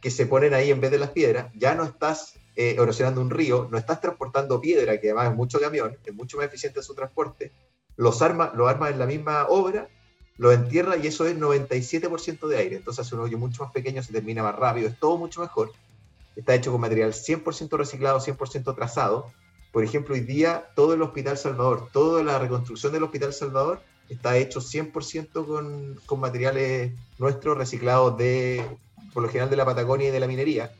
que 0.00 0.12
se 0.12 0.26
ponen 0.26 0.54
ahí 0.54 0.70
en 0.70 0.80
vez 0.80 0.92
de 0.92 0.98
las 0.98 1.10
piedras. 1.10 1.50
Ya 1.56 1.74
no 1.74 1.82
estás 1.82 2.34
eh, 2.54 2.76
erosionando 2.78 3.20
un 3.20 3.30
río, 3.30 3.66
no 3.68 3.78
estás 3.78 4.00
transportando 4.00 4.60
piedra, 4.60 5.00
que 5.00 5.08
además 5.08 5.30
es 5.32 5.36
mucho 5.36 5.58
camión, 5.58 5.98
es 6.04 6.14
mucho 6.14 6.36
más 6.36 6.46
eficiente 6.46 6.84
su 6.84 6.94
transporte, 6.94 7.50
los 7.96 8.22
arma, 8.22 8.52
lo 8.54 8.68
arma 8.68 8.90
en 8.90 9.00
la 9.00 9.06
misma 9.06 9.48
obra, 9.48 9.88
lo 10.36 10.52
entierra 10.52 10.96
y 10.98 11.08
eso 11.08 11.26
es 11.26 11.36
97% 11.36 12.46
de 12.46 12.56
aire. 12.56 12.76
Entonces 12.76 13.04
hace 13.04 13.16
un 13.16 13.22
hoyo 13.22 13.38
mucho 13.38 13.64
más 13.64 13.72
pequeño, 13.72 14.04
se 14.04 14.12
termina 14.12 14.44
más 14.44 14.54
rápido, 14.54 14.86
es 14.86 14.96
todo 15.00 15.18
mucho 15.18 15.40
mejor. 15.40 15.72
Está 16.36 16.54
hecho 16.54 16.70
con 16.70 16.80
material 16.80 17.12
100% 17.12 17.76
reciclado, 17.76 18.20
100% 18.20 18.72
trazado. 18.76 19.32
Por 19.72 19.82
ejemplo, 19.82 20.14
hoy 20.14 20.20
día 20.20 20.70
todo 20.76 20.94
el 20.94 21.02
Hospital 21.02 21.38
Salvador, 21.38 21.88
toda 21.92 22.22
la 22.22 22.38
reconstrucción 22.38 22.92
del 22.92 23.02
Hospital 23.02 23.32
Salvador 23.32 23.82
está 24.08 24.36
hecho 24.36 24.60
100% 24.60 25.46
con, 25.46 26.00
con 26.06 26.20
materiales 26.20 26.92
nuestros 27.18 27.56
reciclados 27.56 28.16
de, 28.18 28.64
por 29.12 29.22
lo 29.22 29.28
general, 29.28 29.50
de 29.50 29.56
la 29.56 29.64
Patagonia 29.64 30.08
y 30.08 30.12
de 30.12 30.20
la 30.20 30.26
minería 30.26 30.70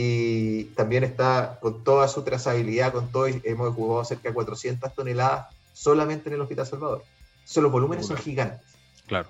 y 0.00 0.64
también 0.76 1.02
está 1.02 1.58
con 1.60 1.82
toda 1.82 2.06
su 2.06 2.22
trazabilidad, 2.22 2.92
con 2.92 3.10
todo, 3.10 3.26
hemos 3.26 3.70
ocupado 3.70 4.04
cerca 4.04 4.28
de 4.28 4.34
400 4.34 4.94
toneladas 4.94 5.48
solamente 5.72 6.28
en 6.28 6.36
el 6.36 6.40
Hospital 6.40 6.66
Salvador. 6.68 7.04
So, 7.44 7.60
los 7.60 7.72
volúmenes 7.72 8.06
son 8.06 8.16
gigantes. 8.16 8.60
Claro. 9.08 9.28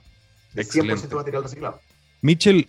De 0.53 0.67
100% 0.67 1.14
material 1.14 1.43
reciclado. 1.43 1.81
Mitchell, 2.21 2.69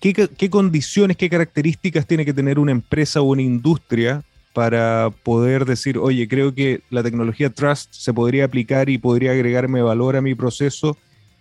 ¿qué, 0.00 0.14
¿qué, 0.14 0.48
condiciones, 0.48 1.18
qué 1.18 1.28
características 1.28 2.06
tiene 2.06 2.24
que 2.24 2.32
tener 2.32 2.58
una 2.58 2.72
empresa 2.72 3.20
o 3.20 3.24
una 3.24 3.42
industria 3.42 4.24
para 4.54 5.10
poder 5.24 5.64
decir, 5.64 5.98
oye, 5.98 6.28
creo 6.28 6.54
que 6.54 6.80
la 6.88 7.02
tecnología 7.02 7.50
Trust 7.50 7.92
se 7.92 8.14
podría 8.14 8.44
aplicar 8.44 8.88
y 8.88 8.98
podría 8.98 9.32
agregarme 9.32 9.82
valor 9.82 10.16
a 10.16 10.22
mi 10.22 10.34
proceso? 10.34 10.96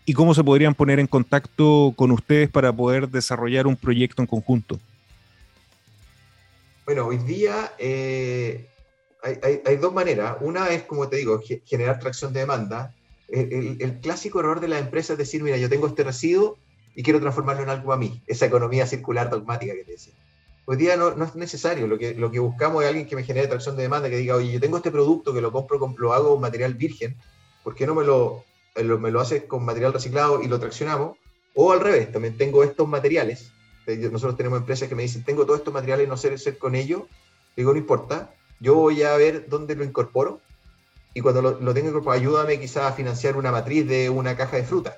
¿Y 0.06 0.14
cómo 0.14 0.34
se 0.34 0.44
podrían 0.44 0.74
poner 0.74 1.00
en 1.00 1.08
contacto 1.08 1.94
con 1.96 2.12
ustedes 2.12 2.50
para 2.50 2.74
poder 2.74 3.08
desarrollar 3.08 3.68
un 3.68 3.78
proyecto 3.78 4.22
en 4.22 4.28
conjunto? 4.28 4.80
Bueno, 6.86 7.06
hoy 7.06 7.20
día 7.20 7.74
eh, 7.78 8.68
hay, 9.22 9.78
dos 9.78 9.94
maneras. 9.94 10.38
Una 10.42 10.70
es, 10.70 10.84
como 10.84 11.08
te 11.08 11.18
digo, 11.18 11.40
generar 11.66 12.00
tracción 12.00 12.34
de 12.34 12.42
demanda. 12.42 12.94
El, 13.30 14.00
clásico 14.02 14.40
error 14.40 14.60
de 14.60 14.68
la 14.68 14.80
empresa 14.80 15.14
es 15.14 15.20
decir, 15.20 15.44
mira, 15.44 15.58
yo 15.58 15.70
tengo 15.70 15.88
este 15.88 16.04
residuo 16.04 16.58
y 16.96 17.04
quiero 17.04 17.22
transformarlo 17.22 17.64
en 17.64 17.70
algo 17.70 17.94
a 17.94 17.98
mí. 17.98 18.22
Esa 18.28 18.48
economía 18.48 18.88
circular 18.88 19.30
dogmática 19.30 19.74
que 19.74 19.84
te 19.84 19.92
decía. 19.92 20.14
Hoy 20.66 20.78
día 20.78 20.96
no, 20.96 21.10
es 21.24 21.36
necesario. 21.36 21.88
Lo 21.88 21.98
que, 21.98 22.14
lo 22.14 22.32
que 22.32 22.40
buscamos 22.40 22.84
es 22.84 22.90
alguien 22.90 23.08
que 23.08 23.16
me 23.16 23.24
genere 23.24 23.48
tracción 23.48 23.76
de 23.76 23.84
demanda, 23.84 24.10
que 24.10 24.18
diga, 24.18 24.36
oye, 24.36 24.52
yo 24.52 24.60
tengo 24.60 24.78
este 24.78 24.92
producto 24.92 25.34
que 25.34 25.42
lo 25.42 25.52
compro, 25.52 25.94
lo 25.98 26.14
hago 26.14 26.32
con 26.32 26.42
material 26.42 26.74
virgen. 26.74 27.18
¿Por 27.64 27.76
qué 27.76 27.86
no 27.86 27.96
me 27.96 28.04
lo, 28.04 28.44
eh, 28.76 28.84
me 28.84 29.12
lo 29.12 29.20
haces 29.22 29.44
con 29.44 29.64
material 29.64 29.94
reciclado 29.94 30.42
y 30.42 30.48
lo 30.48 30.60
traccionamos, 30.60 31.18
o 31.54 31.72
al 31.72 31.80
revés, 31.80 32.12
también 32.12 32.38
tengo 32.38 32.64
estos 32.64 32.88
materiales, 32.88 33.52
nosotros 33.86 34.38
tenemos 34.38 34.60
empresas 34.60 34.90
que 34.90 34.96
me 34.96 35.04
dicen, 35.04 35.24
tengo 35.24 35.46
todos 35.46 35.60
estos 35.60 35.74
materiales 35.74 36.08
y 36.08 36.10
no 36.10 36.18
sé 36.18 36.34
hacer 36.34 36.58
con 36.58 36.74
ellos, 36.74 37.04
digo, 37.56 37.72
no 37.72 37.78
importa, 37.78 38.34
yo 38.60 38.76
voy 38.76 39.04
a 39.04 39.16
ver 39.16 39.48
dónde 39.48 39.76
lo 39.76 39.84
incorporo, 39.84 40.42
y 41.14 41.22
cuando 41.22 41.42
lo, 41.44 41.60
lo 41.60 41.74
tengo 41.74 41.90
incorporado, 41.90 42.20
ayúdame 42.20 42.60
quizás 42.60 42.86
a 42.86 42.94
financiar 42.94 43.38
una 43.38 43.52
matriz 43.52 43.88
de 43.88 44.10
una 44.10 44.36
caja 44.36 44.58
de 44.58 44.64
fruta. 44.64 44.98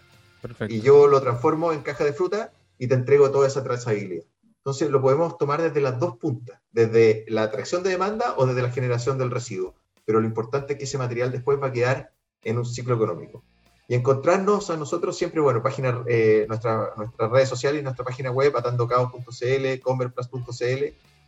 Y 0.70 0.80
yo 0.80 1.08
lo 1.08 1.22
transformo 1.22 1.74
en 1.74 1.82
caja 1.82 2.06
de 2.06 2.14
fruta 2.14 2.54
y 2.78 2.88
te 2.88 2.94
entrego 2.94 3.32
toda 3.32 3.48
esa 3.48 3.64
trazabilidad. 3.64 4.24
Entonces 4.66 4.90
lo 4.90 5.00
podemos 5.00 5.38
tomar 5.38 5.62
desde 5.62 5.80
las 5.80 6.00
dos 6.00 6.18
puntas, 6.18 6.60
desde 6.72 7.24
la 7.28 7.44
atracción 7.44 7.84
de 7.84 7.92
demanda 7.92 8.34
o 8.38 8.48
desde 8.48 8.64
la 8.64 8.72
generación 8.72 9.20
del 9.20 9.30
residuo. 9.30 9.76
Pero 10.06 10.20
lo 10.20 10.26
importante 10.26 10.74
es 10.74 10.80
que 10.80 10.86
ese 10.86 10.98
material 10.98 11.32
después 11.32 11.62
va 11.62 11.68
a 11.68 11.72
quedar 11.72 12.14
en 12.44 12.58
un 12.58 12.66
ciclo 12.66 12.96
económico. 12.96 13.44
Y 13.88 13.94
encontrarnos 13.94 14.72
a 14.72 14.78
nosotros 14.78 15.16
siempre, 15.16 15.40
bueno, 15.40 15.62
página, 15.62 16.04
eh, 16.08 16.48
nuestra, 16.48 16.94
nuestras 16.98 17.30
redes 17.30 17.48
sociales 17.48 17.82
y 17.82 17.84
nuestra 17.84 18.04
página 18.04 18.32
web, 18.32 18.58
atandocaos.cl, 18.58 19.82
converplus.cl, 19.84 20.84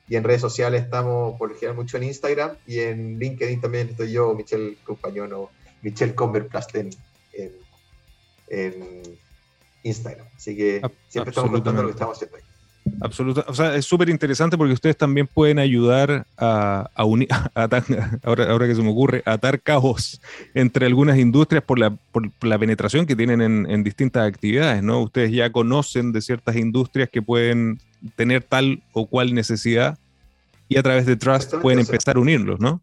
y 0.10 0.15
en 0.15 0.23
redes 0.23 0.41
sociales 0.41 0.82
estamos, 0.86 1.38
por 1.38 1.52
ejemplo, 1.52 1.84
mucho 1.84 1.97
en 1.97 2.04
Instagram 2.06 2.58
y 2.65 2.80
en 2.80 3.19
LinkedIn 3.19 3.62
también 3.62 3.89
estoy 3.89 4.13
yo, 4.13 4.34
Michelle 4.34 4.80
Compañón 4.84 5.32
o 5.34 5.52
Michelle 5.84 6.15
Converplus 6.15 6.73
en, 6.73 6.89
en, 8.47 9.19
Instagram. 9.84 10.26
Así 10.36 10.58
que 10.58 10.82
siempre 11.08 11.30
estamos 11.30 11.52
contando 11.52 11.84
lo 11.84 11.89
que 11.89 11.93
estamos 11.93 12.17
haciendo 12.17 12.38
ahí. 12.38 12.46
Absoluta, 12.99 13.45
o 13.47 13.53
sea, 13.53 13.75
es 13.75 13.86
súper 13.86 14.10
interesante 14.10 14.57
porque 14.57 14.73
ustedes 14.73 14.97
también 14.97 15.27
pueden 15.27 15.60
ayudar 15.60 16.25
a, 16.38 16.89
unir, 17.05 17.27
ahora, 18.23 18.49
ahora 18.49 18.67
que 18.67 18.75
se 18.75 18.81
me 18.81 18.89
ocurre, 18.89 19.21
a 19.25 19.33
atar 19.33 19.62
cabos 19.62 20.19
entre 20.53 20.86
algunas 20.86 21.17
industrias 21.17 21.63
por 21.63 21.77
la, 21.77 21.91
por 22.12 22.31
la 22.41 22.57
penetración 22.57 23.05
que 23.05 23.15
tienen 23.15 23.41
en, 23.41 23.69
en, 23.69 23.83
distintas 23.83 24.27
actividades, 24.27 24.81
¿no? 24.81 25.01
Ustedes 25.01 25.31
ya 25.31 25.51
conocen 25.51 26.12
de 26.12 26.21
ciertas 26.21 26.55
industrias 26.55 27.10
que 27.10 27.21
pueden 27.21 27.79
tener 28.15 28.43
tal 28.43 28.81
o 28.93 29.05
cual 29.05 29.33
necesidad 29.33 29.97
y 30.69 30.77
a 30.77 30.83
través 30.83 31.05
de 31.05 31.15
Trust 31.15 31.55
pueden 31.55 31.79
empezar 31.79 32.17
a 32.17 32.19
unirlos, 32.19 32.60
¿no? 32.60 32.81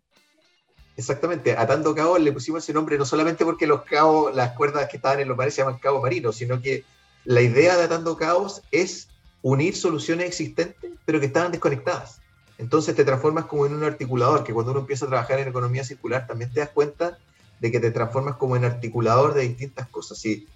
Exactamente, 0.97 1.57
atando 1.57 1.95
cabos 1.95 2.21
le 2.21 2.33
pusimos 2.33 2.63
ese 2.63 2.73
nombre 2.73 2.97
no 2.97 3.05
solamente 3.05 3.45
porque 3.45 3.67
los 3.67 3.83
cabos, 3.83 4.35
las 4.35 4.53
cuerdas 4.53 4.89
que 4.89 4.97
estaban 4.97 5.19
en 5.19 5.27
los 5.27 5.37
mares 5.37 5.55
se 5.55 5.63
llaman 5.63 5.79
cabos 5.79 6.01
marinos, 6.01 6.37
sino 6.37 6.61
que 6.63 6.85
la 7.25 7.41
idea 7.41 7.77
de 7.77 7.85
atando 7.85 8.17
cabos 8.17 8.63
es 8.71 9.09
unir 9.45 9.77
soluciones 9.77 10.27
existentes, 10.27 10.91
pero 11.05 11.21
que 11.21 11.27
estaban 11.27 11.53
desconectadas. 11.53 12.19
Entonces 12.57 12.97
te 12.97 13.05
transformas 13.05 13.45
como 13.45 13.67
en 13.67 13.75
un 13.75 13.85
articulador, 13.85 14.43
que 14.43 14.55
cuando 14.55 14.73
uno 14.73 14.81
empieza 14.81 15.05
a 15.05 15.09
trabajar 15.09 15.39
en 15.39 15.49
economía 15.49 15.85
circular 15.85 16.27
también 16.27 16.51
te 16.51 16.61
das 16.61 16.71
cuenta 16.71 17.19
de 17.61 17.71
que 17.71 17.79
te 17.79 17.91
transformas 17.91 18.37
como 18.37 18.57
en 18.57 18.65
articulador 18.65 19.35
de 19.35 19.43
distintas 19.43 19.87
cosas. 19.89 20.25
Y 20.25 20.49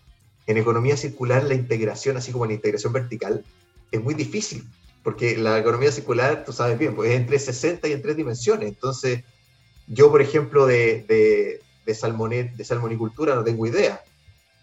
en 0.47 0.57
economía 0.57 0.97
circular 0.97 1.45
la 1.45 1.53
integración, 1.53 2.17
así 2.17 2.33
como 2.33 2.47
la 2.47 2.55
integración 2.55 2.95
vertical, 2.95 3.45
es 3.93 4.03
muy 4.03 4.15
difícil, 4.15 4.67
porque 5.03 5.37
la 5.37 5.59
economía 5.59 5.93
circular, 5.93 6.47
tú 6.47 6.55
sabes 6.55 6.79
bien, 6.79 6.95
pues 6.95 7.11
es 7.11 7.17
entre 7.17 7.39
60 7.39 7.89
y 7.89 7.93
en 7.93 8.01
tres 8.01 8.17
dimensiones. 8.17 8.71
Entonces, 8.71 9.23
yo, 9.87 10.11
por 10.11 10.23
ejemplo, 10.23 10.65
de, 10.65 11.05
de, 11.07 11.61
de, 11.85 12.51
de 12.57 12.65
salmonicultura 12.65 13.35
no 13.35 13.45
tengo 13.45 13.67
idea, 13.67 14.03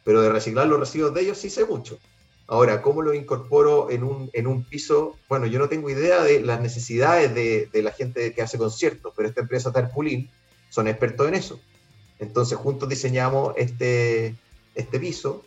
pero 0.04 0.24
de 0.24 0.32
reciclar 0.32 0.66
los 0.66 0.80
residuos 0.80 1.14
de 1.14 1.22
ellos 1.22 1.38
sí 1.38 1.52
sé 1.52 1.64
mucho. 1.64 2.00
Ahora, 2.48 2.82
¿cómo 2.82 3.02
lo 3.02 3.14
incorporo 3.14 3.90
en 3.90 4.04
un, 4.04 4.30
en 4.34 4.46
un 4.46 4.64
piso? 4.64 5.18
Bueno, 5.28 5.48
yo 5.48 5.58
no 5.58 5.68
tengo 5.68 5.90
idea 5.90 6.24
de 6.24 6.42
las 6.42 6.62
necesidades 6.62 7.34
de, 7.34 7.68
de 7.72 7.82
la 7.82 7.92
gente 7.92 8.34
que 8.34 8.42
hace 8.42 8.58
conciertos, 8.58 9.14
pero 9.16 9.28
esta 9.28 9.42
empresa 9.42 9.72
Tarpulín 9.72 10.30
son 10.70 10.88
expertos 10.88 11.28
en 11.28 11.34
eso. 11.34 11.60
Entonces, 12.20 12.58
juntos 12.58 12.88
diseñamos 12.88 13.56
este, 13.58 14.36
este 14.76 15.00
piso 15.00 15.44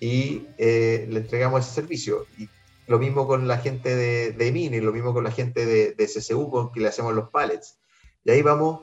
y 0.00 0.46
eh, 0.58 1.06
le 1.08 1.20
entregamos 1.20 1.64
ese 1.64 1.74
servicio. 1.74 2.26
Y 2.36 2.48
lo 2.88 2.98
mismo 2.98 3.28
con 3.28 3.46
la 3.46 3.58
gente 3.58 3.94
de, 3.94 4.32
de 4.32 4.50
Mini, 4.50 4.80
lo 4.80 4.92
mismo 4.92 5.14
con 5.14 5.22
la 5.22 5.30
gente 5.30 5.64
de, 5.64 5.92
de 5.92 6.06
CCU, 6.06 6.50
con 6.50 6.72
que 6.72 6.80
le 6.80 6.88
hacemos 6.88 7.14
los 7.14 7.30
pallets. 7.30 7.78
Y 8.24 8.32
ahí 8.32 8.42
vamos 8.42 8.80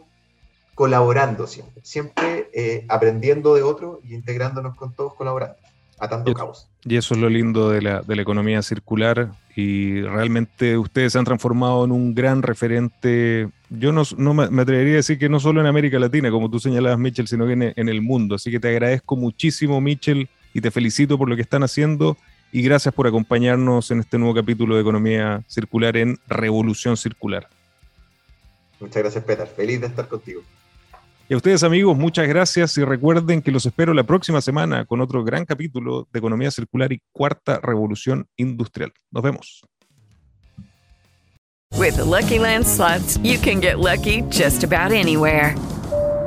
colaborando 0.75 1.45
siempre, 1.45 1.83
siempre 1.83 2.49
eh, 2.53 2.85
aprendiendo 2.87 3.53
de 3.53 3.63
otros 3.63 3.99
y 4.05 4.15
integrándonos 4.15 4.77
con 4.77 4.93
todos 4.95 5.13
colaborando 5.13 5.57
atando 5.99 6.33
cabos. 6.33 6.67
Y 6.83 6.95
eso 6.95 7.13
es 7.13 7.19
lo 7.19 7.29
lindo 7.29 7.69
de 7.69 7.81
la, 7.81 8.01
de 8.01 8.15
la, 8.15 8.21
economía 8.21 8.61
circular 8.61 9.31
y 9.55 10.01
realmente 10.01 10.77
ustedes 10.77 11.13
se 11.13 11.19
han 11.19 11.25
transformado 11.25 11.83
en 11.83 11.91
un 11.91 12.15
gran 12.15 12.41
referente, 12.41 13.49
yo 13.69 13.91
no, 13.91 14.03
no 14.17 14.33
me 14.33 14.61
atrevería 14.61 14.93
a 14.93 14.97
decir 14.97 15.19
que 15.19 15.29
no 15.29 15.39
solo 15.39 15.59
en 15.59 15.67
América 15.67 15.99
Latina, 15.99 16.31
como 16.31 16.49
tú 16.49 16.59
señalabas, 16.59 16.99
Mitchell, 16.99 17.27
sino 17.27 17.45
que 17.45 17.53
en, 17.53 17.73
en 17.75 17.89
el 17.89 18.01
mundo. 18.01 18.35
Así 18.35 18.49
que 18.49 18.59
te 18.59 18.69
agradezco 18.69 19.15
muchísimo, 19.15 19.81
Mitchell, 19.81 20.29
y 20.53 20.61
te 20.61 20.71
felicito 20.71 21.17
por 21.17 21.29
lo 21.29 21.35
que 21.35 21.41
están 21.41 21.63
haciendo 21.63 22.17
y 22.51 22.61
gracias 22.63 22.93
por 22.93 23.07
acompañarnos 23.07 23.91
en 23.91 23.99
este 23.99 24.17
nuevo 24.17 24.33
capítulo 24.33 24.75
de 24.75 24.81
Economía 24.81 25.43
Circular 25.47 25.97
en 25.97 26.17
Revolución 26.27 26.97
Circular. 26.97 27.47
Muchas 28.79 29.03
gracias, 29.03 29.23
Peter. 29.23 29.47
Feliz 29.47 29.81
de 29.81 29.87
estar 29.87 30.07
contigo. 30.07 30.41
Y 31.31 31.35
a 31.35 31.37
ustedes 31.37 31.61
amigos, 31.61 31.95
muchas 31.95 32.27
gracias 32.27 32.75
y 32.79 32.83
recuerden 32.83 33.43
que 33.43 33.51
los 33.51 33.63
espero 33.63 33.93
la 33.93 34.03
próxima 34.03 34.41
semana 34.41 34.85
con 34.85 34.99
otro 34.99 35.23
gran 35.23 35.45
capítulo 35.45 36.07
de 36.11 36.17
Economía 36.17 36.49
Circular 36.49 36.91
y 36.91 37.03
Cuarta 37.11 37.59
Revolución 37.61 38.25
Industrial. 38.35 38.91
Nos 39.11 39.21
vemos. 39.21 39.61
With 41.77 41.97
the 41.97 42.03
Lucky 42.03 42.39
you 43.21 43.37
can 43.37 43.61
get 43.61 43.77
lucky 43.77 44.23
just 44.31 44.63
about 44.63 44.91
anywhere. 44.91 45.55